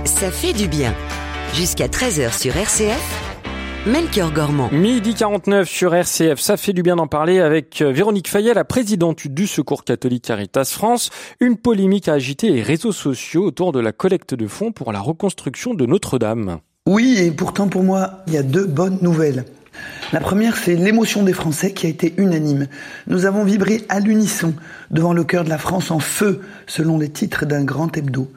Ça 0.04 0.30
fait 0.30 0.52
du 0.52 0.68
bien. 0.68 0.92
Jusqu'à 1.54 1.86
13h 1.86 2.38
sur 2.38 2.54
RCF. 2.54 3.86
Melchior 3.86 4.32
Gormand. 4.32 4.68
Midi 4.70 5.14
49 5.14 5.66
sur 5.66 5.94
RCF, 5.94 6.38
ça 6.38 6.58
fait 6.58 6.74
du 6.74 6.82
bien 6.82 6.96
d'en 6.96 7.06
parler 7.06 7.40
avec 7.40 7.80
euh, 7.80 7.90
Véronique 7.90 8.28
Fayet, 8.28 8.52
la 8.52 8.66
présidente 8.66 9.26
du 9.26 9.46
Secours 9.46 9.84
catholique 9.84 10.24
Caritas 10.24 10.66
France. 10.66 11.08
Une 11.40 11.56
polémique 11.56 12.06
a 12.08 12.12
agité 12.12 12.50
les 12.50 12.62
réseaux 12.62 12.92
sociaux 12.92 13.46
autour 13.46 13.72
de 13.72 13.80
la 13.80 13.92
collecte 13.92 14.34
de 14.34 14.46
fonds 14.46 14.72
pour 14.72 14.92
la 14.92 15.00
reconstruction 15.00 15.72
de 15.72 15.86
Notre-Dame. 15.86 16.58
Oui, 16.86 17.16
et 17.18 17.30
pourtant 17.30 17.68
pour 17.68 17.82
moi, 17.82 18.18
il 18.26 18.34
y 18.34 18.36
a 18.36 18.42
deux 18.42 18.66
bonnes 18.66 18.98
nouvelles. 19.00 19.46
La 20.12 20.20
première, 20.20 20.56
c'est 20.56 20.74
l'émotion 20.74 21.22
des 21.22 21.32
Français 21.32 21.72
qui 21.72 21.86
a 21.86 21.90
été 21.90 22.14
unanime. 22.16 22.66
Nous 23.06 23.26
avons 23.26 23.44
vibré 23.44 23.84
à 23.88 24.00
l'unisson 24.00 24.54
devant 24.90 25.12
le 25.12 25.24
cœur 25.24 25.44
de 25.44 25.48
la 25.48 25.58
France 25.58 25.90
en 25.90 26.00
feu, 26.00 26.40
selon 26.66 26.98
les 26.98 27.10
titres 27.10 27.46
d'un 27.46 27.64
grand 27.64 27.96
hebdo. 27.96 28.30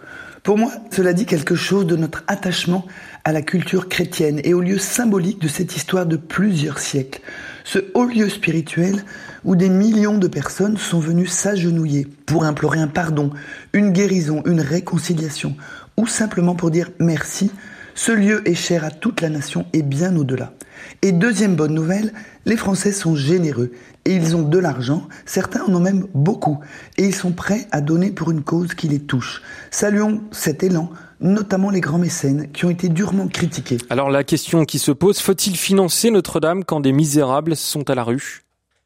Pour 0.44 0.58
moi, 0.58 0.74
cela 0.92 1.14
dit 1.14 1.26
quelque 1.26 1.56
chose 1.56 1.88
de 1.88 1.96
notre 1.96 2.24
attachement 2.28 2.86
à 3.24 3.32
la 3.32 3.42
culture 3.42 3.88
chrétienne 3.88 4.42
et 4.44 4.54
au 4.54 4.60
lieu 4.60 4.78
symbolique 4.78 5.42
de 5.42 5.48
cette 5.48 5.78
histoire 5.78 6.06
de 6.06 6.18
plusieurs 6.18 6.80
siècles. 6.80 7.22
Ce 7.64 7.80
haut 7.94 8.06
lieu 8.06 8.28
spirituel 8.28 9.06
où 9.46 9.56
des 9.56 9.70
millions 9.70 10.18
de 10.18 10.28
personnes 10.28 10.78
sont 10.78 11.00
venues 11.00 11.28
s'agenouiller 11.28 12.08
pour 12.26 12.44
implorer 12.44 12.80
un 12.80 12.88
pardon, 12.88 13.32
une 13.72 13.92
guérison, 13.92 14.44
une 14.46 14.60
réconciliation, 14.60 15.56
ou 15.96 16.08
simplement 16.08 16.56
pour 16.56 16.72
dire 16.72 16.92
merci, 17.00 17.50
ce 17.96 18.12
lieu 18.12 18.48
est 18.48 18.56
cher 18.56 18.84
à 18.84 18.92
toute 18.92 19.22
la 19.22 19.30
nation 19.30 19.66
et 19.74 19.82
bien 19.82 20.16
au-delà. 20.16 20.54
Et 21.02 21.12
deuxième 21.12 21.56
bonne 21.56 21.74
nouvelle, 21.74 22.14
les 22.46 22.58
Français 22.58 22.92
sont 22.92 23.16
généreux 23.16 23.72
et 24.06 24.14
ils 24.14 24.36
ont 24.36 24.42
de 24.42 24.58
l'argent, 24.58 25.08
certains 25.26 25.64
en 25.64 25.74
ont 25.74 25.80
même 25.80 26.08
beaucoup, 26.14 26.60
et 26.98 27.06
ils 27.06 27.16
sont 27.16 27.32
prêts 27.32 27.68
à 27.72 27.80
donner 27.80 28.12
pour 28.12 28.32
une 28.32 28.44
cause 28.44 28.74
qui 28.74 28.88
les 28.90 29.00
touche. 29.00 29.42
Saluons 29.72 30.22
cet 30.32 30.64
élan, 30.64 30.90
notamment 31.22 31.70
les 31.70 31.80
grands 31.80 32.00
mécènes 32.00 32.52
qui 32.52 32.66
ont 32.66 32.70
été 32.70 32.90
durement 32.90 33.28
critiqués. 33.28 33.78
Alors 33.90 34.10
la 34.10 34.24
question 34.24 34.66
qui 34.66 34.80
se 34.80 34.92
pose, 34.92 35.20
faut-il 35.20 35.56
financer 35.56 36.12
Notre-Dame 36.12 36.66
quand 36.66 36.82
des 36.82 36.92
misérables 36.92 37.56
sont 37.56 37.90
à 37.90 37.96
la 37.96 38.04
rue? 38.04 38.44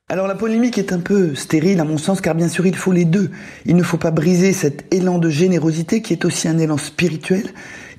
Alors 0.09 0.27
la 0.27 0.35
polémique 0.35 0.77
est 0.77 0.93
un 0.93 0.99
peu 0.99 1.35
stérile 1.35 1.81
à 1.81 1.83
mon 1.83 1.97
sens 1.97 2.21
car 2.21 2.33
bien 2.33 2.47
sûr 2.47 2.65
il 2.65 2.75
faut 2.75 2.93
les 2.93 3.03
deux. 3.03 3.29
Il 3.65 3.75
ne 3.75 3.83
faut 3.83 3.97
pas 3.97 4.11
briser 4.11 4.53
cet 4.53 4.93
élan 4.93 5.17
de 5.17 5.29
générosité 5.29 6.01
qui 6.01 6.13
est 6.13 6.23
aussi 6.23 6.47
un 6.47 6.57
élan 6.59 6.77
spirituel. 6.77 7.43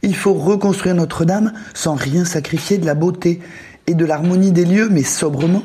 Il 0.02 0.14
faut 0.14 0.34
reconstruire 0.34 0.94
Notre-Dame 0.94 1.52
sans 1.74 1.94
rien 1.94 2.24
sacrifier 2.24 2.78
de 2.78 2.87
la 2.87 2.94
beauté 2.94 3.40
et 3.87 3.94
de 3.94 4.04
l'harmonie 4.04 4.52
des 4.52 4.64
lieux 4.64 4.88
mais 4.90 5.02
sobrement. 5.02 5.64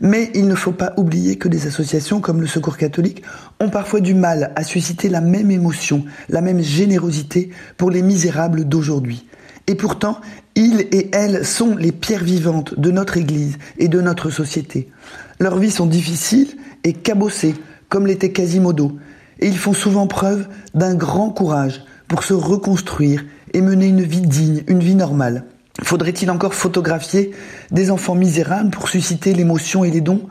Mais 0.00 0.30
il 0.34 0.46
ne 0.48 0.54
faut 0.54 0.72
pas 0.72 0.92
oublier 0.96 1.36
que 1.36 1.48
des 1.48 1.66
associations 1.66 2.20
comme 2.20 2.40
le 2.40 2.46
Secours 2.46 2.76
catholique 2.76 3.22
ont 3.60 3.70
parfois 3.70 4.00
du 4.00 4.14
mal 4.14 4.52
à 4.56 4.64
susciter 4.64 5.08
la 5.08 5.20
même 5.20 5.50
émotion, 5.50 6.04
la 6.28 6.40
même 6.40 6.60
générosité 6.60 7.50
pour 7.76 7.90
les 7.90 8.02
misérables 8.02 8.64
d'aujourd'hui. 8.64 9.26
Et 9.68 9.76
pourtant, 9.76 10.20
ils 10.56 10.80
et 10.92 11.08
elles 11.12 11.46
sont 11.46 11.76
les 11.76 11.92
pierres 11.92 12.24
vivantes 12.24 12.78
de 12.78 12.90
notre 12.90 13.16
Église 13.16 13.58
et 13.78 13.88
de 13.88 14.00
notre 14.00 14.30
société. 14.30 14.90
Leurs 15.38 15.58
vies 15.58 15.70
sont 15.70 15.86
difficiles 15.86 16.56
et 16.84 16.92
cabossées, 16.92 17.54
comme 17.88 18.06
l'était 18.06 18.32
Quasimodo, 18.32 18.98
et 19.38 19.46
ils 19.46 19.58
font 19.58 19.72
souvent 19.72 20.08
preuve 20.08 20.48
d'un 20.74 20.94
grand 20.94 21.30
courage 21.30 21.84
pour 22.08 22.24
se 22.24 22.34
reconstruire 22.34 23.24
et 23.52 23.60
mener 23.60 23.86
une 23.86 24.02
vie 24.02 24.20
digne, 24.20 24.62
une 24.66 24.80
vie 24.80 24.94
normale. 24.94 25.44
Faudrait-il 25.82 26.30
encore 26.30 26.54
photographier 26.54 27.32
des 27.70 27.90
enfants 27.90 28.14
misérables 28.14 28.70
pour 28.70 28.88
susciter 28.88 29.32
l'émotion 29.32 29.84
et 29.84 29.90
les 29.90 30.00
dons? 30.00 30.28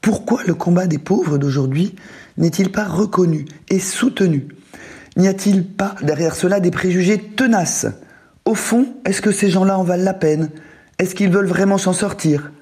Pourquoi 0.00 0.42
le 0.46 0.54
combat 0.54 0.86
des 0.86 0.98
pauvres 0.98 1.38
d'aujourd'hui 1.38 1.94
n'est-il 2.36 2.70
pas 2.70 2.84
reconnu 2.84 3.46
et 3.70 3.78
soutenu? 3.78 4.48
N'y 5.16 5.28
a-t-il 5.28 5.64
pas 5.64 5.94
derrière 6.02 6.34
cela 6.34 6.60
des 6.60 6.70
préjugés 6.70 7.18
tenaces? 7.18 7.86
Au 8.44 8.54
fond, 8.54 8.86
est-ce 9.04 9.22
que 9.22 9.32
ces 9.32 9.50
gens-là 9.50 9.78
en 9.78 9.84
valent 9.84 10.04
la 10.04 10.14
peine? 10.14 10.50
Est-ce 10.98 11.14
qu'ils 11.14 11.30
veulent 11.30 11.46
vraiment 11.46 11.78
s'en 11.78 11.92
sortir? 11.92 12.52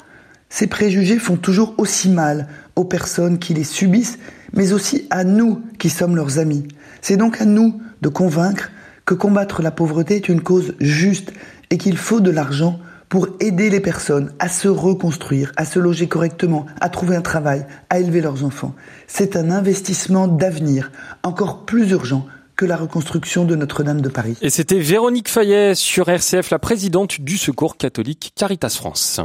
Ces 0.48 0.66
préjugés 0.66 1.18
font 1.18 1.37
toujours 1.37 1.75
aussi 1.79 2.11
mal 2.11 2.46
aux 2.77 2.85
personnes 2.85 3.38
qui 3.38 3.55
les 3.55 3.64
subissent, 3.64 4.18
mais 4.53 4.72
aussi 4.72 5.07
à 5.11 5.25
nous 5.25 5.62
qui 5.79 5.90
sommes 5.90 6.14
leurs 6.14 6.38
amis. 6.38 6.68
C'est 7.01 7.16
donc 7.16 7.40
à 7.40 7.46
nous 7.46 7.81
de 8.03 8.09
convaincre 8.09 8.70
que 9.05 9.15
combattre 9.15 9.62
la 9.62 9.71
pauvreté 9.71 10.17
est 10.17 10.29
une 10.29 10.41
cause 10.41 10.75
juste 10.81 11.33
et 11.71 11.79
qu'il 11.79 11.97
faut 11.97 12.21
de 12.21 12.31
l'argent 12.31 12.79
pour 13.09 13.29
aider 13.41 13.69
les 13.69 13.81
personnes 13.81 14.33
à 14.38 14.49
se 14.49 14.69
reconstruire, 14.69 15.53
à 15.57 15.67
se 15.67 15.79
loger 15.79 16.09
correctement, 16.09 16.65
à 16.81 16.88
trouver 16.88 17.15
un 17.15 17.21
travail, 17.21 17.67
à 17.91 17.99
élever 17.99 18.23
leurs 18.23 18.43
enfants. 18.43 18.75
C'est 19.07 19.37
un 19.37 19.51
investissement 19.51 20.29
d'avenir 20.29 20.91
encore 21.23 21.67
plus 21.67 21.91
urgent 21.91 22.27
que 22.57 22.65
la 22.65 22.77
reconstruction 22.77 23.45
de 23.45 23.55
Notre-Dame 23.55 24.01
de 24.01 24.09
Paris. 24.09 24.37
Et 24.41 24.49
c'était 24.49 24.79
Véronique 24.79 25.29
Fayet 25.29 25.75
sur 25.75 26.09
RCF, 26.09 26.51
la 26.51 26.59
présidente 26.59 27.21
du 27.21 27.37
Secours 27.37 27.77
catholique 27.77 28.33
Caritas 28.35 28.77
France. 28.77 29.21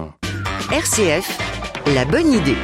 RCF, 0.72 1.38
la 1.94 2.04
bonne 2.04 2.34
idée. 2.34 2.58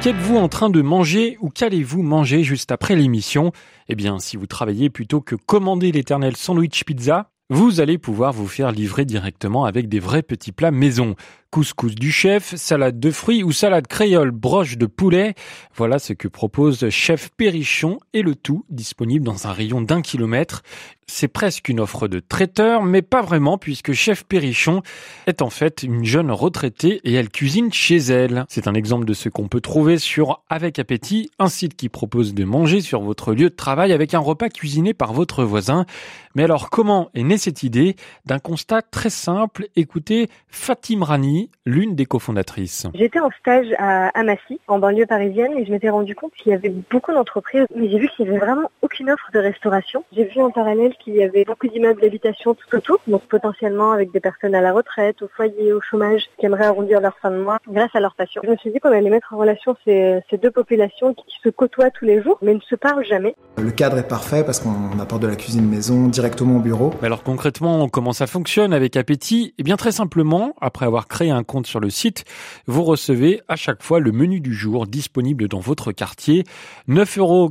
Qu'êtes-vous 0.00 0.36
en 0.36 0.48
train 0.48 0.70
de 0.70 0.80
manger 0.80 1.36
ou 1.40 1.50
qu'allez-vous 1.50 2.02
manger 2.02 2.44
juste 2.44 2.70
après 2.70 2.94
l'émission? 2.94 3.50
Eh 3.88 3.96
bien, 3.96 4.20
si 4.20 4.36
vous 4.36 4.46
travaillez 4.46 4.90
plutôt 4.90 5.20
que 5.20 5.34
commander 5.34 5.90
l'éternel 5.90 6.36
sandwich 6.36 6.84
pizza, 6.84 7.32
vous 7.50 7.80
allez 7.80 7.98
pouvoir 7.98 8.32
vous 8.32 8.46
faire 8.46 8.70
livrer 8.70 9.04
directement 9.04 9.64
avec 9.64 9.88
des 9.88 9.98
vrais 9.98 10.22
petits 10.22 10.52
plats 10.52 10.70
maison 10.70 11.16
couscous 11.50 11.94
du 11.94 12.12
chef, 12.12 12.54
salade 12.56 13.00
de 13.00 13.10
fruits 13.10 13.42
ou 13.42 13.52
salade 13.52 13.86
créole 13.86 14.30
broche 14.30 14.76
de 14.76 14.86
poulet. 14.86 15.34
Voilà 15.74 15.98
ce 15.98 16.12
que 16.12 16.28
propose 16.28 16.88
Chef 16.90 17.30
Perrichon 17.36 17.98
et 18.12 18.22
le 18.22 18.34
tout 18.34 18.64
disponible 18.68 19.24
dans 19.24 19.46
un 19.46 19.52
rayon 19.52 19.80
d'un 19.80 20.02
kilomètre. 20.02 20.62
C'est 21.10 21.28
presque 21.28 21.70
une 21.70 21.80
offre 21.80 22.06
de 22.06 22.20
traiteur, 22.20 22.82
mais 22.82 23.00
pas 23.00 23.22
vraiment 23.22 23.56
puisque 23.56 23.92
Chef 23.92 24.24
Perrichon 24.24 24.82
est 25.26 25.40
en 25.40 25.48
fait 25.48 25.82
une 25.82 26.04
jeune 26.04 26.30
retraitée 26.30 27.00
et 27.04 27.14
elle 27.14 27.30
cuisine 27.30 27.72
chez 27.72 27.96
elle. 27.96 28.44
C'est 28.50 28.68
un 28.68 28.74
exemple 28.74 29.06
de 29.06 29.14
ce 29.14 29.30
qu'on 29.30 29.48
peut 29.48 29.62
trouver 29.62 29.98
sur 29.98 30.42
Avec 30.50 30.78
Appétit, 30.78 31.30
un 31.38 31.48
site 31.48 31.76
qui 31.76 31.88
propose 31.88 32.34
de 32.34 32.44
manger 32.44 32.82
sur 32.82 33.00
votre 33.00 33.32
lieu 33.32 33.48
de 33.48 33.54
travail 33.54 33.92
avec 33.94 34.12
un 34.12 34.18
repas 34.18 34.50
cuisiné 34.50 34.92
par 34.92 35.14
votre 35.14 35.44
voisin. 35.44 35.86
Mais 36.34 36.42
alors 36.44 36.68
comment 36.68 37.08
est 37.14 37.22
née 37.22 37.38
cette 37.38 37.62
idée? 37.62 37.96
D'un 38.26 38.38
constat 38.38 38.82
très 38.82 39.10
simple, 39.10 39.66
écoutez 39.76 40.28
Fatim 40.48 41.02
Rani, 41.02 41.37
l'une 41.64 41.94
des 41.94 42.06
cofondatrices. 42.06 42.86
J'étais 42.94 43.20
en 43.20 43.30
stage 43.40 43.66
à, 43.78 44.22
Massy, 44.22 44.60
en 44.66 44.78
banlieue 44.78 45.06
parisienne, 45.06 45.52
et 45.56 45.64
je 45.64 45.70
m'étais 45.70 45.90
rendu 45.90 46.14
compte 46.14 46.32
qu'il 46.32 46.52
y 46.52 46.54
avait 46.54 46.72
beaucoup 46.90 47.12
d'entreprises, 47.12 47.66
mais 47.74 47.88
j'ai 47.90 47.98
vu 47.98 48.08
qu'il 48.08 48.24
n'y 48.24 48.30
avait 48.30 48.44
vraiment 48.44 48.70
aucune 48.82 49.10
offre 49.10 49.30
de 49.32 49.38
restauration. 49.38 50.04
J'ai 50.12 50.24
vu 50.24 50.40
en 50.40 50.50
parallèle 50.50 50.94
qu'il 51.02 51.14
y 51.14 51.22
avait 51.22 51.44
beaucoup 51.44 51.68
d'immeubles 51.68 52.00
d'habitation 52.00 52.54
tout 52.54 52.76
autour, 52.76 52.98
donc 53.06 53.22
potentiellement 53.22 53.92
avec 53.92 54.10
des 54.12 54.20
personnes 54.20 54.54
à 54.54 54.60
la 54.60 54.72
retraite, 54.72 55.22
au 55.22 55.28
foyer, 55.28 55.72
au 55.72 55.80
chômage, 55.80 56.22
qui 56.38 56.46
aimeraient 56.46 56.66
arrondir 56.66 57.00
leur 57.00 57.16
fin 57.18 57.30
de 57.30 57.38
mois 57.38 57.58
grâce 57.68 57.94
à 57.94 58.00
leur 58.00 58.14
passion. 58.14 58.42
Je 58.44 58.50
me 58.50 58.56
suis 58.56 58.70
dit 58.70 58.78
qu'on 58.80 58.92
allait 58.92 59.10
mettre 59.10 59.32
en 59.32 59.38
relation 59.38 59.76
ces, 59.84 60.20
ces 60.30 60.38
deux 60.38 60.50
populations 60.50 61.14
qui 61.14 61.24
se 61.42 61.48
côtoient 61.48 61.90
tous 61.90 62.04
les 62.04 62.22
jours, 62.22 62.38
mais 62.42 62.54
ne 62.54 62.60
se 62.60 62.74
parlent 62.74 63.04
jamais. 63.04 63.34
Le 63.56 63.70
cadre 63.70 63.98
est 63.98 64.08
parfait 64.08 64.44
parce 64.44 64.60
qu'on 64.60 64.98
apporte 65.00 65.22
de 65.22 65.26
la 65.26 65.36
cuisine 65.36 65.68
maison 65.68 66.08
directement 66.08 66.56
au 66.56 66.60
bureau. 66.60 66.92
Alors 67.02 67.22
concrètement, 67.22 67.88
comment 67.88 68.12
ça 68.12 68.26
fonctionne 68.26 68.72
avec 68.72 68.96
Appétit? 68.96 69.54
Eh 69.58 69.62
bien 69.62 69.76
très 69.76 69.92
simplement, 69.92 70.54
après 70.60 70.86
avoir 70.86 71.08
créé 71.08 71.27
un 71.30 71.44
compte 71.44 71.66
sur 71.66 71.80
le 71.80 71.90
site, 71.90 72.24
vous 72.66 72.84
recevez 72.84 73.42
à 73.48 73.56
chaque 73.56 73.82
fois 73.82 74.00
le 74.00 74.12
menu 74.12 74.40
du 74.40 74.54
jour 74.54 74.86
disponible 74.86 75.48
dans 75.48 75.60
votre 75.60 75.92
quartier. 75.92 76.44
9,90 76.88 77.18
euros 77.20 77.50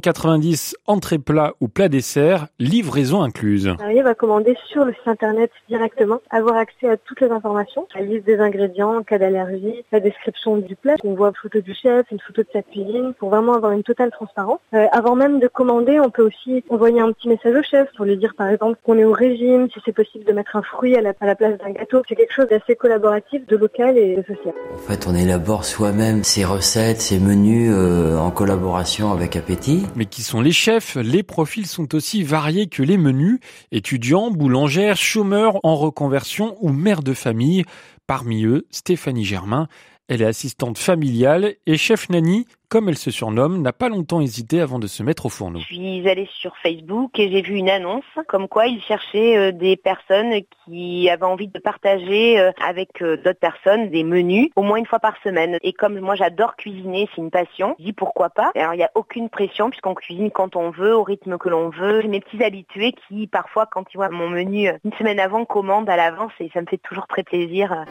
entrée 0.88 1.20
plat 1.20 1.54
ou 1.62 1.68
plat 1.68 1.90
dessert, 1.90 2.48
livraison 2.60 3.22
incluse. 3.22 3.74
Arrive 3.80 4.08
à 4.08 4.16
commander 4.16 4.56
sur 4.70 4.86
le 4.86 4.94
site 4.94 5.08
internet 5.08 5.52
directement, 5.70 6.20
avoir 6.30 6.58
accès 6.58 6.90
à 6.90 6.98
toutes 6.98 7.22
les 7.22 7.30
informations, 7.30 7.88
la 7.96 8.02
liste 8.02 8.26
des 8.26 8.40
ingrédients, 8.40 9.04
cas 9.04 9.18
d'allergie, 9.18 9.84
la 9.92 10.00
description 10.00 10.58
du 10.58 10.76
plat. 10.76 10.96
On 11.04 11.14
voit 11.14 11.30
une 11.30 11.36
photo 11.36 11.62
du 11.62 11.74
chef, 11.74 12.06
une 12.12 12.20
photo 12.20 12.42
de 12.44 12.48
sa 12.54 12.62
cuisine 12.62 13.14
pour 13.20 13.30
vraiment 13.30 13.54
avoir 13.54 13.72
une 13.72 13.84
totale 13.84 14.12
transparence. 14.12 14.60
Euh, 14.74 14.86
avant 14.92 15.16
même 15.16 15.40
de 15.40 15.48
commander, 15.48 16.00
on 16.00 16.10
peut 16.10 16.26
aussi 16.26 16.64
envoyer 16.70 17.00
un 17.00 17.12
petit 17.12 17.28
message 17.28 17.56
au 17.56 17.64
chef 17.64 17.90
pour 17.96 18.06
lui 18.06 18.18
dire 18.18 18.34
par 18.38 18.48
exemple 18.48 18.80
qu'on 18.84 18.98
est 18.98 19.06
au 19.06 19.12
régime, 19.12 19.68
si 19.72 19.80
c'est 19.86 19.94
possible 19.94 20.26
de 20.26 20.34
mettre 20.34 20.56
un 20.56 20.62
fruit 20.62 20.96
à 20.96 21.02
la, 21.02 21.14
à 21.20 21.26
la 21.26 21.36
place 21.36 21.58
d'un 21.58 21.72
gâteau. 21.72 22.02
C'est 22.08 22.16
quelque 22.16 22.34
chose 22.34 22.48
d'assez 22.48 22.76
collaboratif, 22.76 23.46
de 23.48 23.58
local 23.68 23.98
et 23.98 24.16
de 24.16 24.22
social. 24.22 24.54
En 24.74 24.78
fait, 24.78 25.08
on 25.08 25.16
élabore 25.16 25.66
soi-même 25.66 26.24
ses 26.24 26.46
recettes, 26.46 27.02
ses 27.02 27.20
menus 27.20 27.72
euh, 27.74 28.18
en 28.18 28.32
collaboration 28.32 29.12
avec 29.12 29.36
Appétit. 29.36 29.86
Mais 29.96 30.06
qui 30.06 30.22
sont 30.22 30.42
les 30.42 30.52
chefs? 30.52 30.96
Les 30.96 31.24
profils 31.24 31.66
sont 31.66 31.94
aussi 31.94 32.24
variés 32.24 32.68
que 32.68 32.82
les 32.82 32.98
menus. 32.98 33.40
Étudiants, 33.72 34.32
boulangères, 34.32 34.96
chômeurs 34.96 35.60
en 35.64 35.76
reconversion 35.76 36.56
ou 36.62 36.70
mères 36.70 37.04
de 37.04 37.14
famille. 37.14 37.64
Parmi 38.06 38.46
eux, 38.46 38.66
Stéphanie 38.72 39.26
Germain. 39.26 39.68
Elle 40.10 40.22
est 40.22 40.26
assistante 40.26 40.78
familiale 40.78 41.56
et 41.66 41.76
chef 41.76 42.08
nanny, 42.10 42.48
comme 42.70 42.88
elle 42.88 42.98
se 42.98 43.12
surnomme, 43.12 43.62
n'a 43.62 43.74
pas 43.74 43.90
longtemps 43.90 44.22
hésité 44.22 44.62
avant 44.62 44.80
de 44.80 44.88
se 44.88 45.04
mettre 45.04 45.26
au 45.26 45.30
fourneau. 45.30 45.60
Je 45.60 45.66
suis 45.66 46.08
allée 46.08 46.30
sur 46.40 46.56
Facebook 46.64 47.20
et 47.20 47.30
j'ai 47.30 47.42
vu 47.42 47.56
une 47.56 47.70
annonce 47.70 48.06
comme 48.30 48.48
quoi 48.48 48.68
ils 48.68 48.82
cherchaient 48.82 49.38
euh, 49.38 49.52
des 49.52 49.76
personnes 49.76 50.34
qui 50.64 51.10
avaient 51.10 51.26
envie 51.26 51.50
de 51.50 51.60
partager 51.60 52.40
euh, 52.40 52.52
avec 52.66 53.02
euh, 53.02 53.18
d'autres 53.18 53.40
personnes 53.40 53.90
des 53.90 54.06
menus 54.06 54.50
au 54.56 54.62
moins 54.62 54.78
une 54.78 54.86
fois 54.86 55.00
par 55.00 55.16
semaine. 55.26 55.58
Et 55.62 55.74
comme 55.74 56.00
moi 56.00 56.16
j'adore 56.16 56.56
cuisiner, 56.56 57.10
c'est 57.14 57.22
une 57.22 57.32
passion, 57.32 57.76
je 57.78 57.84
dis 57.84 57.94
pourquoi 57.94 58.30
pas. 58.30 58.52
Alors 58.56 58.76
il 58.76 58.78
n'y 58.78 58.84
a 58.84 58.92
aucune 58.96 59.30
pression 59.30 59.70
puisqu'on 59.70 59.94
cuisine 59.94 60.32
quand 60.32 60.56
on 60.56 60.70
veut, 60.70 60.96
au 60.96 61.04
rythme 61.04 61.38
que 61.38 61.50
l'on 61.50 61.70
veut. 61.70 62.00
J'ai 62.00 62.08
mes 62.08 62.22
petits 62.22 62.42
habitués 62.46 62.94
qui 63.10 63.28
parfois 63.28 63.66
quand 63.66 63.84
ils 63.94 63.98
voient 63.98 64.08
mon 64.08 64.30
menu 64.30 64.70
une 64.86 64.94
semaine 64.94 65.20
avant 65.20 65.44
commandent 65.44 65.90
à 65.90 65.98
l'avance 65.98 66.32
et 66.40 66.50
ça 66.54 66.62
me 66.62 66.66
fait 66.66 66.78
toujours 66.78 67.08
très 67.08 67.24
plaisir. 67.24 67.86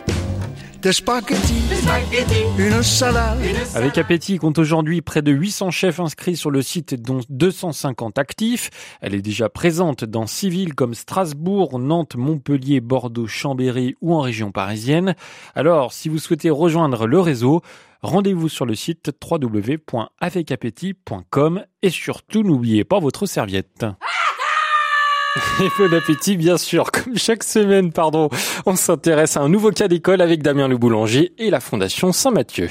Des 0.87 0.93
spaghettis, 0.93 1.65
une 2.59 2.83
salade. 2.85 3.39
Avec 3.75 3.99
Appétit, 3.99 4.35
il 4.35 4.39
compte 4.39 4.61
aujourd'hui 4.61 5.03
près 5.03 5.21
de 5.21 5.33
800 5.33 5.73
chefs 5.73 5.99
inscrits 5.99 6.37
sur 6.37 6.53
le 6.53 6.63
site, 6.63 6.95
dont 6.95 7.23
250 7.29 8.19
actifs. 8.19 8.71
Elle 9.01 9.17
est 9.17 9.21
déjà 9.21 9.49
présente 9.49 10.05
dans 10.05 10.29
six 10.29 10.49
villes 10.49 10.77
comme 10.77 10.95
Strasbourg, 10.95 11.81
Nantes, 11.81 12.15
Montpellier, 12.15 12.81
Bordeaux, 12.81 13.27
Chambéry 13.27 13.97
ou 14.01 14.15
en 14.15 14.21
région 14.21 14.53
parisienne. 14.53 15.17
Alors, 15.57 15.93
si 15.93 16.09
vous 16.09 16.21
souhaitez 16.21 16.51
rejoindre 16.51 17.09
le 17.09 17.19
réseau, 17.19 17.63
rendez-vous 18.03 18.49
sur 18.49 18.65
le 18.65 18.77
site 18.77 19.11
www.avecappétit.com 19.29 21.65
et 21.83 21.91
surtout 21.91 22.45
n'oubliez 22.45 22.85
pas 22.85 23.01
votre 23.01 23.27
serviette. 23.27 23.85
Et 25.61 25.69
bon 25.79 25.93
appétit, 25.95 26.37
bien 26.37 26.57
sûr. 26.57 26.91
Comme 26.91 27.17
chaque 27.17 27.45
semaine, 27.45 27.93
pardon, 27.93 28.31
on 28.65 28.77
s'intéresse 28.77 29.37
à 29.37 29.41
un 29.41 29.49
nouveau 29.49 29.71
cas 29.71 29.89
d'école 29.89 30.21
avec 30.21 30.43
Damien 30.43 30.69
Le 30.69 30.79
Boulanger 30.79 31.33
et 31.39 31.51
la 31.51 31.61
Fondation 31.61 32.13
Saint-Mathieu. 32.13 32.69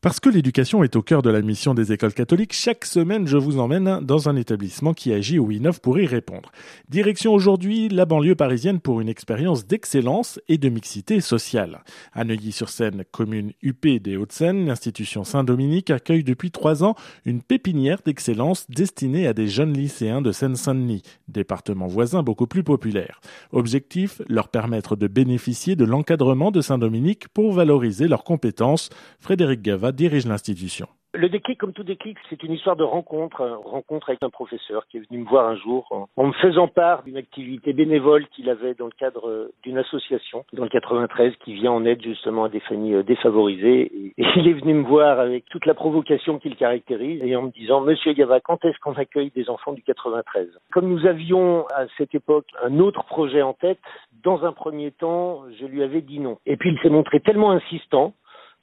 Parce 0.00 0.20
que 0.20 0.28
l'éducation 0.28 0.84
est 0.84 0.94
au 0.94 1.02
cœur 1.02 1.22
de 1.22 1.30
la 1.30 1.42
mission 1.42 1.74
des 1.74 1.90
écoles 1.90 2.14
catholiques, 2.14 2.52
chaque 2.52 2.84
semaine 2.84 3.26
je 3.26 3.36
vous 3.36 3.58
emmène 3.58 3.98
dans 4.00 4.28
un 4.28 4.36
établissement 4.36 4.94
qui 4.94 5.12
agit 5.12 5.40
ou 5.40 5.50
innove 5.50 5.80
pour 5.80 5.98
y 5.98 6.06
répondre. 6.06 6.52
Direction 6.88 7.34
aujourd'hui 7.34 7.88
la 7.88 8.04
banlieue 8.04 8.36
parisienne 8.36 8.78
pour 8.78 9.00
une 9.00 9.08
expérience 9.08 9.66
d'excellence 9.66 10.38
et 10.46 10.56
de 10.56 10.68
mixité 10.68 11.20
sociale. 11.20 11.80
À 12.12 12.22
Neuilly-sur-Seine, 12.22 13.02
commune 13.10 13.54
UP 13.60 13.88
des 14.00 14.16
Hauts-de-Seine, 14.16 14.66
l'institution 14.66 15.24
Saint-Dominique 15.24 15.90
accueille 15.90 16.22
depuis 16.22 16.52
trois 16.52 16.84
ans 16.84 16.94
une 17.24 17.42
pépinière 17.42 17.98
d'excellence 18.04 18.70
destinée 18.70 19.26
à 19.26 19.32
des 19.32 19.48
jeunes 19.48 19.72
lycéens 19.72 20.22
de 20.22 20.30
Seine-Saint-Denis, 20.30 21.02
département 21.26 21.88
voisin 21.88 22.22
beaucoup 22.22 22.46
plus 22.46 22.62
populaire. 22.62 23.20
Objectif, 23.50 24.22
leur 24.28 24.46
permettre 24.46 24.94
de 24.94 25.08
bénéficier 25.08 25.74
de 25.74 25.84
l'encadrement 25.84 26.52
de 26.52 26.60
Saint-Dominique 26.60 27.26
pour 27.30 27.52
valoriser 27.52 28.06
leurs 28.06 28.22
compétences. 28.22 28.90
Frédéric 29.18 29.60
Dirige 29.92 30.26
l'institution. 30.26 30.88
Le 31.14 31.30
déclic, 31.30 31.58
comme 31.58 31.72
tout 31.72 31.84
déclic, 31.84 32.18
c'est 32.28 32.42
une 32.42 32.52
histoire 32.52 32.76
de 32.76 32.84
rencontre. 32.84 33.42
Rencontre 33.64 34.10
avec 34.10 34.22
un 34.22 34.28
professeur 34.28 34.86
qui 34.86 34.98
est 34.98 35.08
venu 35.08 35.22
me 35.22 35.28
voir 35.28 35.48
un 35.48 35.56
jour 35.56 36.06
en 36.16 36.26
me 36.26 36.32
faisant 36.32 36.68
part 36.68 37.02
d'une 37.02 37.16
activité 37.16 37.72
bénévole 37.72 38.26
qu'il 38.28 38.50
avait 38.50 38.74
dans 38.74 38.84
le 38.84 38.92
cadre 38.92 39.50
d'une 39.62 39.78
association 39.78 40.44
dans 40.52 40.64
le 40.64 40.68
93 40.68 41.32
qui 41.42 41.54
vient 41.54 41.72
en 41.72 41.86
aide 41.86 42.02
justement 42.02 42.44
à 42.44 42.48
des 42.50 42.60
familles 42.60 43.02
défavorisées. 43.04 43.90
Et 44.18 44.26
il 44.36 44.48
est 44.48 44.52
venu 44.52 44.74
me 44.74 44.86
voir 44.86 45.18
avec 45.18 45.46
toute 45.46 45.64
la 45.64 45.72
provocation 45.72 46.38
qu'il 46.38 46.56
caractérise 46.56 47.22
et 47.24 47.34
en 47.36 47.42
me 47.42 47.50
disant 47.50 47.80
Monsieur 47.80 48.12
Gava, 48.12 48.40
quand 48.40 48.62
est-ce 48.66 48.78
qu'on 48.78 48.92
accueille 48.92 49.30
des 49.34 49.48
enfants 49.48 49.72
du 49.72 49.82
93 49.82 50.48
Comme 50.72 50.88
nous 50.88 51.06
avions 51.06 51.66
à 51.68 51.86
cette 51.96 52.14
époque 52.14 52.46
un 52.62 52.80
autre 52.80 53.04
projet 53.04 53.40
en 53.40 53.54
tête, 53.54 53.80
dans 54.22 54.44
un 54.44 54.52
premier 54.52 54.90
temps, 54.90 55.44
je 55.58 55.64
lui 55.64 55.82
avais 55.82 56.02
dit 56.02 56.20
non. 56.20 56.38
Et 56.44 56.56
puis 56.56 56.70
il 56.70 56.78
s'est 56.80 56.90
montré 56.90 57.20
tellement 57.20 57.52
insistant 57.52 58.12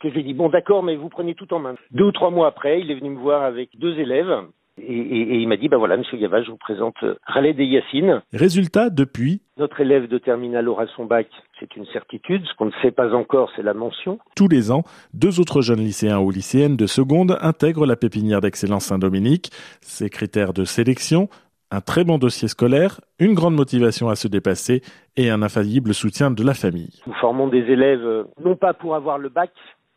que 0.09 0.15
je 0.15 0.21
lui 0.21 0.29
ai 0.29 0.33
dit 0.33 0.37
bon 0.37 0.49
d'accord 0.49 0.83
mais 0.83 0.95
vous 0.95 1.09
prenez 1.09 1.35
tout 1.35 1.53
en 1.53 1.59
main. 1.59 1.75
Deux 1.91 2.05
ou 2.05 2.11
trois 2.11 2.29
mois 2.29 2.47
après, 2.47 2.81
il 2.81 2.91
est 2.91 2.95
venu 2.95 3.09
me 3.11 3.19
voir 3.19 3.43
avec 3.43 3.77
deux 3.79 3.97
élèves 3.99 4.31
et, 4.77 4.83
et, 4.83 5.21
et 5.21 5.35
il 5.37 5.47
m'a 5.47 5.57
dit 5.57 5.69
bah 5.69 5.77
voilà 5.77 5.97
monsieur 5.97 6.17
Gava, 6.17 6.43
je 6.43 6.51
vous 6.51 6.57
présente 6.57 6.95
Khaled 7.33 7.59
et 7.59 7.65
Yassine. 7.65 8.21
Résultat 8.33 8.89
depuis 8.89 9.41
Notre 9.57 9.81
élève 9.81 10.07
de 10.07 10.17
terminale 10.17 10.67
aura 10.67 10.85
son 10.95 11.05
bac, 11.05 11.27
c'est 11.59 11.75
une 11.75 11.85
certitude. 11.87 12.43
Ce 12.45 12.53
qu'on 12.55 12.65
ne 12.65 12.71
sait 12.81 12.91
pas 12.91 13.13
encore, 13.13 13.51
c'est 13.55 13.63
la 13.63 13.73
mention. 13.73 14.19
Tous 14.35 14.47
les 14.47 14.71
ans, 14.71 14.83
deux 15.13 15.39
autres 15.39 15.61
jeunes 15.61 15.79
lycéens 15.79 16.19
ou 16.19 16.29
lycéennes 16.29 16.77
de 16.77 16.87
seconde 16.87 17.37
intègrent 17.41 17.85
la 17.85 17.95
pépinière 17.95 18.41
d'excellence 18.41 18.85
Saint-Dominique. 18.85 19.49
Ces 19.81 20.09
critères 20.09 20.53
de 20.53 20.65
sélection 20.65 21.29
un 21.71 21.81
très 21.81 22.03
bon 22.03 22.17
dossier 22.17 22.47
scolaire, 22.47 23.01
une 23.19 23.33
grande 23.33 23.55
motivation 23.55 24.07
à 24.07 24.15
se 24.15 24.27
dépasser 24.27 24.81
et 25.17 25.29
un 25.29 25.41
infaillible 25.41 25.93
soutien 25.93 26.31
de 26.31 26.43
la 26.43 26.53
famille. 26.53 27.01
Nous 27.07 27.13
formons 27.15 27.47
des 27.47 27.63
élèves 27.71 28.25
non 28.43 28.55
pas 28.55 28.73
pour 28.73 28.95
avoir 28.95 29.17
le 29.17 29.29
bac, 29.29 29.51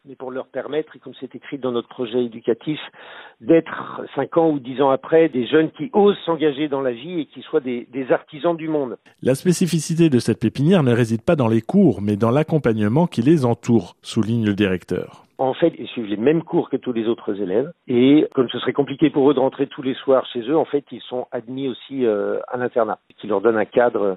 mais 0.08 0.14
pour 0.14 0.30
leur 0.30 0.46
permettre, 0.46 0.96
et 0.96 0.98
comme 0.98 1.12
c'est 1.20 1.34
écrit 1.34 1.58
dans 1.58 1.70
notre 1.70 1.88
projet 1.88 2.24
éducatif, 2.24 2.80
d'être 3.42 4.02
cinq 4.14 4.38
ans 4.38 4.48
ou 4.50 4.58
dix 4.58 4.80
ans 4.80 4.88
après 4.88 5.28
des 5.28 5.46
jeunes 5.46 5.70
qui 5.72 5.90
osent 5.92 6.16
s'engager 6.24 6.68
dans 6.68 6.80
la 6.80 6.92
vie 6.92 7.20
et 7.20 7.26
qui 7.26 7.42
soient 7.42 7.60
des, 7.60 7.86
des, 7.92 8.10
artisans 8.10 8.56
du 8.56 8.68
monde. 8.68 8.96
La 9.22 9.34
spécificité 9.34 10.08
de 10.08 10.18
cette 10.18 10.40
pépinière 10.40 10.82
ne 10.82 10.92
réside 10.92 11.22
pas 11.22 11.36
dans 11.36 11.46
les 11.46 11.60
cours, 11.60 12.00
mais 12.00 12.16
dans 12.16 12.30
l'accompagnement 12.30 13.06
qui 13.06 13.20
les 13.20 13.44
entoure, 13.44 13.96
souligne 14.00 14.46
le 14.46 14.54
directeur. 14.54 15.24
En 15.36 15.52
fait, 15.52 15.74
ils 15.78 15.86
suivent 15.88 16.06
les 16.06 16.16
mêmes 16.16 16.42
cours 16.42 16.70
que 16.70 16.78
tous 16.78 16.92
les 16.92 17.06
autres 17.06 17.40
élèves. 17.40 17.70
Et 17.86 18.26
comme 18.34 18.48
ce 18.48 18.58
serait 18.58 18.72
compliqué 18.72 19.10
pour 19.10 19.30
eux 19.30 19.34
de 19.34 19.40
rentrer 19.40 19.66
tous 19.66 19.82
les 19.82 19.94
soirs 19.94 20.26
chez 20.32 20.40
eux, 20.40 20.56
en 20.56 20.64
fait, 20.64 20.84
ils 20.90 21.02
sont 21.02 21.26
admis 21.32 21.68
aussi 21.68 22.06
euh, 22.06 22.40
à 22.48 22.56
l'internat, 22.56 22.98
qui 23.18 23.26
leur 23.26 23.42
donne 23.42 23.58
un 23.58 23.66
cadre 23.66 24.16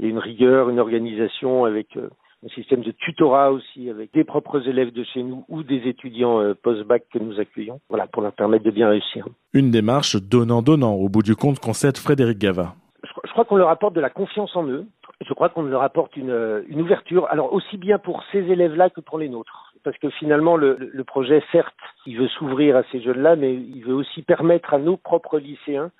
et 0.00 0.08
une 0.08 0.18
rigueur, 0.18 0.68
une 0.68 0.80
organisation 0.80 1.64
avec 1.64 1.96
euh, 1.96 2.08
un 2.44 2.48
système 2.48 2.82
de 2.82 2.92
tutorat 2.92 3.50
aussi 3.50 3.90
avec 3.90 4.12
des 4.12 4.24
propres 4.24 4.66
élèves 4.68 4.92
de 4.92 5.02
chez 5.04 5.22
nous 5.22 5.44
ou 5.48 5.62
des 5.62 5.88
étudiants 5.88 6.40
euh, 6.40 6.54
post-bac 6.54 7.04
que 7.12 7.18
nous 7.18 7.40
accueillons, 7.40 7.80
voilà, 7.88 8.06
pour 8.06 8.22
leur 8.22 8.32
permettre 8.32 8.64
de 8.64 8.70
bien 8.70 8.88
réussir. 8.88 9.26
Une 9.52 9.70
démarche 9.70 10.16
donnant-donnant, 10.16 10.94
au 10.94 11.08
bout 11.08 11.22
du 11.22 11.34
compte, 11.34 11.58
concède 11.58 11.98
Frédéric 11.98 12.38
Gava. 12.38 12.74
Je, 13.02 13.10
je 13.24 13.32
crois 13.32 13.44
qu'on 13.44 13.56
leur 13.56 13.70
apporte 13.70 13.94
de 13.94 14.00
la 14.00 14.10
confiance 14.10 14.54
en 14.54 14.66
eux. 14.68 14.86
Je 15.26 15.34
crois 15.34 15.48
qu'on 15.48 15.62
leur 15.62 15.82
apporte 15.82 16.16
une, 16.16 16.64
une 16.68 16.80
ouverture, 16.80 17.26
alors 17.28 17.52
aussi 17.52 17.76
bien 17.76 17.98
pour 17.98 18.22
ces 18.30 18.38
élèves-là 18.38 18.90
que 18.90 19.00
pour 19.00 19.18
les 19.18 19.28
nôtres. 19.28 19.74
Parce 19.82 19.98
que 19.98 20.10
finalement, 20.10 20.56
le, 20.56 20.76
le 20.78 21.04
projet, 21.04 21.42
certes, 21.50 21.74
il 22.06 22.18
veut 22.18 22.28
s'ouvrir 22.28 22.76
à 22.76 22.82
ces 22.92 23.00
jeunes-là, 23.00 23.34
mais 23.34 23.54
il 23.54 23.82
veut 23.84 23.94
aussi 23.94 24.22
permettre 24.22 24.74
à 24.74 24.78
nos 24.78 24.96
propres 24.96 25.38
lycéens 25.38 25.90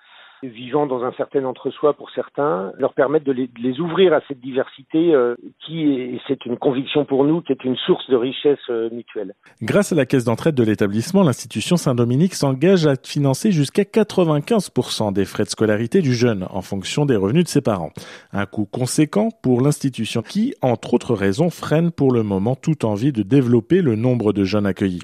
vivant 0.42 0.86
dans 0.86 1.02
un 1.02 1.12
certain 1.12 1.44
entre-soi 1.44 1.94
pour 1.94 2.10
certains, 2.10 2.72
leur 2.78 2.94
permettre 2.94 3.24
de 3.24 3.32
les, 3.32 3.80
ouvrir 3.80 4.12
à 4.12 4.20
cette 4.28 4.40
diversité 4.40 5.14
euh, 5.14 5.34
qui, 5.64 5.82
et 5.82 6.20
c'est 6.28 6.46
une 6.46 6.56
conviction 6.56 7.04
pour 7.04 7.24
nous, 7.24 7.40
qui 7.40 7.52
est 7.52 7.64
une 7.64 7.76
source 7.76 8.08
de 8.08 8.16
richesse 8.16 8.58
euh, 8.70 8.88
mutuelle. 8.90 9.34
Grâce 9.62 9.92
à 9.92 9.96
la 9.96 10.06
caisse 10.06 10.24
d'entraide 10.24 10.54
de 10.54 10.62
l'établissement, 10.62 11.22
l'institution 11.22 11.76
Saint-Dominique 11.76 12.34
s'engage 12.34 12.86
à 12.86 12.94
financer 13.02 13.50
jusqu'à 13.50 13.82
95% 13.82 15.12
des 15.12 15.24
frais 15.24 15.44
de 15.44 15.48
scolarité 15.48 16.00
du 16.00 16.14
jeune 16.14 16.46
en 16.50 16.62
fonction 16.62 17.04
des 17.04 17.16
revenus 17.16 17.44
de 17.44 17.48
ses 17.48 17.60
parents. 17.60 17.90
Un 18.32 18.46
coût 18.46 18.66
conséquent 18.66 19.30
pour 19.42 19.60
l'institution 19.60 20.22
qui, 20.22 20.54
entre 20.62 20.94
autres 20.94 21.14
raisons, 21.14 21.50
freine 21.50 21.90
pour 21.90 22.12
le 22.12 22.22
moment 22.22 22.54
toute 22.54 22.84
envie 22.84 23.12
de 23.12 23.22
développer 23.22 23.82
le 23.82 23.96
nombre 23.96 24.32
de 24.32 24.44
jeunes 24.44 24.66
accueillis. 24.66 25.02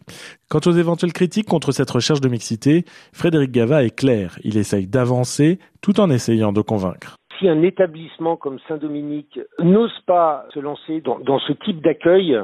Quant 0.49 0.61
aux 0.67 0.73
éventuelles 0.73 1.13
critiques 1.13 1.49
contre 1.49 1.73
cette 1.73 1.91
recherche 1.91 2.21
de 2.21 2.29
mixité, 2.29 2.85
Frédéric 3.13 3.51
Gava 3.51 3.83
est 3.83 3.97
clair. 3.97 4.39
Il 4.45 4.57
essaye 4.57 4.87
d'avancer 4.87 5.24
tout 5.83 6.01
en 6.01 6.11
essayant 6.11 6.53
de 6.53 6.61
convaincre. 6.61 7.17
Si 7.39 7.49
un 7.49 7.63
établissement 7.63 8.37
comme 8.37 8.59
Saint-Dominique 8.69 9.41
n'ose 9.59 9.99
pas 10.07 10.47
se 10.55 10.61
lancer 10.61 11.01
dans, 11.01 11.39
ce 11.41 11.53
type 11.53 11.83
d'accueil, 11.83 12.39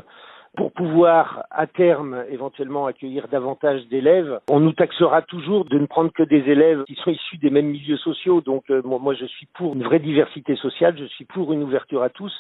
pour 0.57 0.73
pouvoir 0.73 1.45
à 1.51 1.69
terme 1.69 2.25
éventuellement 2.29 2.87
accueillir 2.87 3.29
davantage 3.29 3.87
d'élèves, 3.87 4.41
on 4.51 4.59
nous 4.59 4.73
taxera 4.73 5.23
toujours 5.23 5.65
de 5.65 5.79
ne 5.79 5.87
prendre 5.87 6.11
que 6.13 6.25
des 6.25 6.51
élèves 6.51 6.83
qui 6.85 6.97
sont 6.97 7.11
issus 7.11 7.39
des 7.39 7.51
mêmes 7.51 7.69
milieux 7.69 7.99
sociaux. 7.99 8.41
Donc 8.41 8.65
euh, 8.71 8.83
moi, 8.85 8.99
moi, 8.99 9.15
je 9.15 9.27
suis 9.27 9.47
pour 9.55 9.75
une 9.75 9.85
vraie 9.85 10.01
diversité 10.01 10.57
sociale, 10.57 10.97
je 10.99 11.05
suis 11.05 11.25
pour 11.25 11.53
une 11.53 11.63
ouverture 11.63 12.03
à 12.03 12.09
tous, 12.09 12.33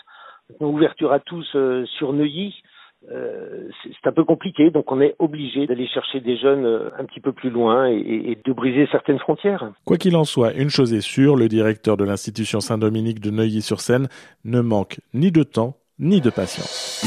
une 0.60 0.66
ouverture 0.66 1.12
à 1.12 1.20
tous 1.20 1.48
euh, 1.54 1.86
sur 1.86 2.12
Neuilly. 2.12 2.60
Euh, 3.10 3.68
c'est 3.82 4.08
un 4.08 4.12
peu 4.12 4.24
compliqué, 4.24 4.70
donc 4.70 4.92
on 4.92 5.00
est 5.00 5.16
obligé 5.18 5.66
d'aller 5.66 5.88
chercher 5.88 6.20
des 6.20 6.36
jeunes 6.36 6.66
un 6.98 7.04
petit 7.04 7.20
peu 7.20 7.32
plus 7.32 7.50
loin 7.50 7.88
et, 7.88 7.96
et 7.96 8.38
de 8.44 8.52
briser 8.52 8.86
certaines 8.92 9.18
frontières. 9.18 9.72
Quoi 9.84 9.96
qu'il 9.96 10.16
en 10.16 10.24
soit, 10.24 10.52
une 10.52 10.70
chose 10.70 10.92
est 10.92 11.00
sûre, 11.00 11.36
le 11.36 11.48
directeur 11.48 11.96
de 11.96 12.04
l'institution 12.04 12.60
Saint-Dominique 12.60 13.20
de 13.20 13.30
Neuilly-sur-Seine 13.30 14.08
ne 14.44 14.60
manque 14.60 15.00
ni 15.14 15.32
de 15.32 15.42
temps 15.42 15.76
ni 15.98 16.20
de 16.20 16.30
patience. 16.30 17.04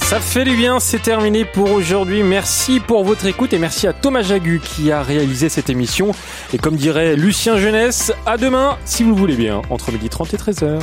Ça 0.08 0.22
fait 0.22 0.46
du 0.46 0.56
bien, 0.56 0.80
c'est 0.80 1.02
terminé 1.02 1.44
pour 1.44 1.70
aujourd'hui. 1.70 2.24
Merci 2.24 2.80
pour 2.80 3.04
votre 3.04 3.26
écoute 3.26 3.52
et 3.52 3.60
merci 3.60 3.88
à 3.88 3.94
Thomas 3.94 4.22
Jagu 4.22 4.62
qui 4.64 4.90
a 4.90 5.04
réalisé 5.04 5.50
cette 5.50 5.70
émission. 5.70 6.12
Et 6.54 6.58
comme 6.58 6.78
dirait 6.78 7.18
Lucien 7.18 7.58
Jeunesse, 7.58 8.14
à 8.26 8.38
demain 8.38 8.78
si 8.86 9.04
vous 9.04 9.10
le 9.10 9.18
voulez 9.18 9.36
bien, 9.36 9.62
entre 9.70 9.92
midi 9.92 10.08
30 10.08 10.34
et 10.34 10.38
13h. 10.38 10.80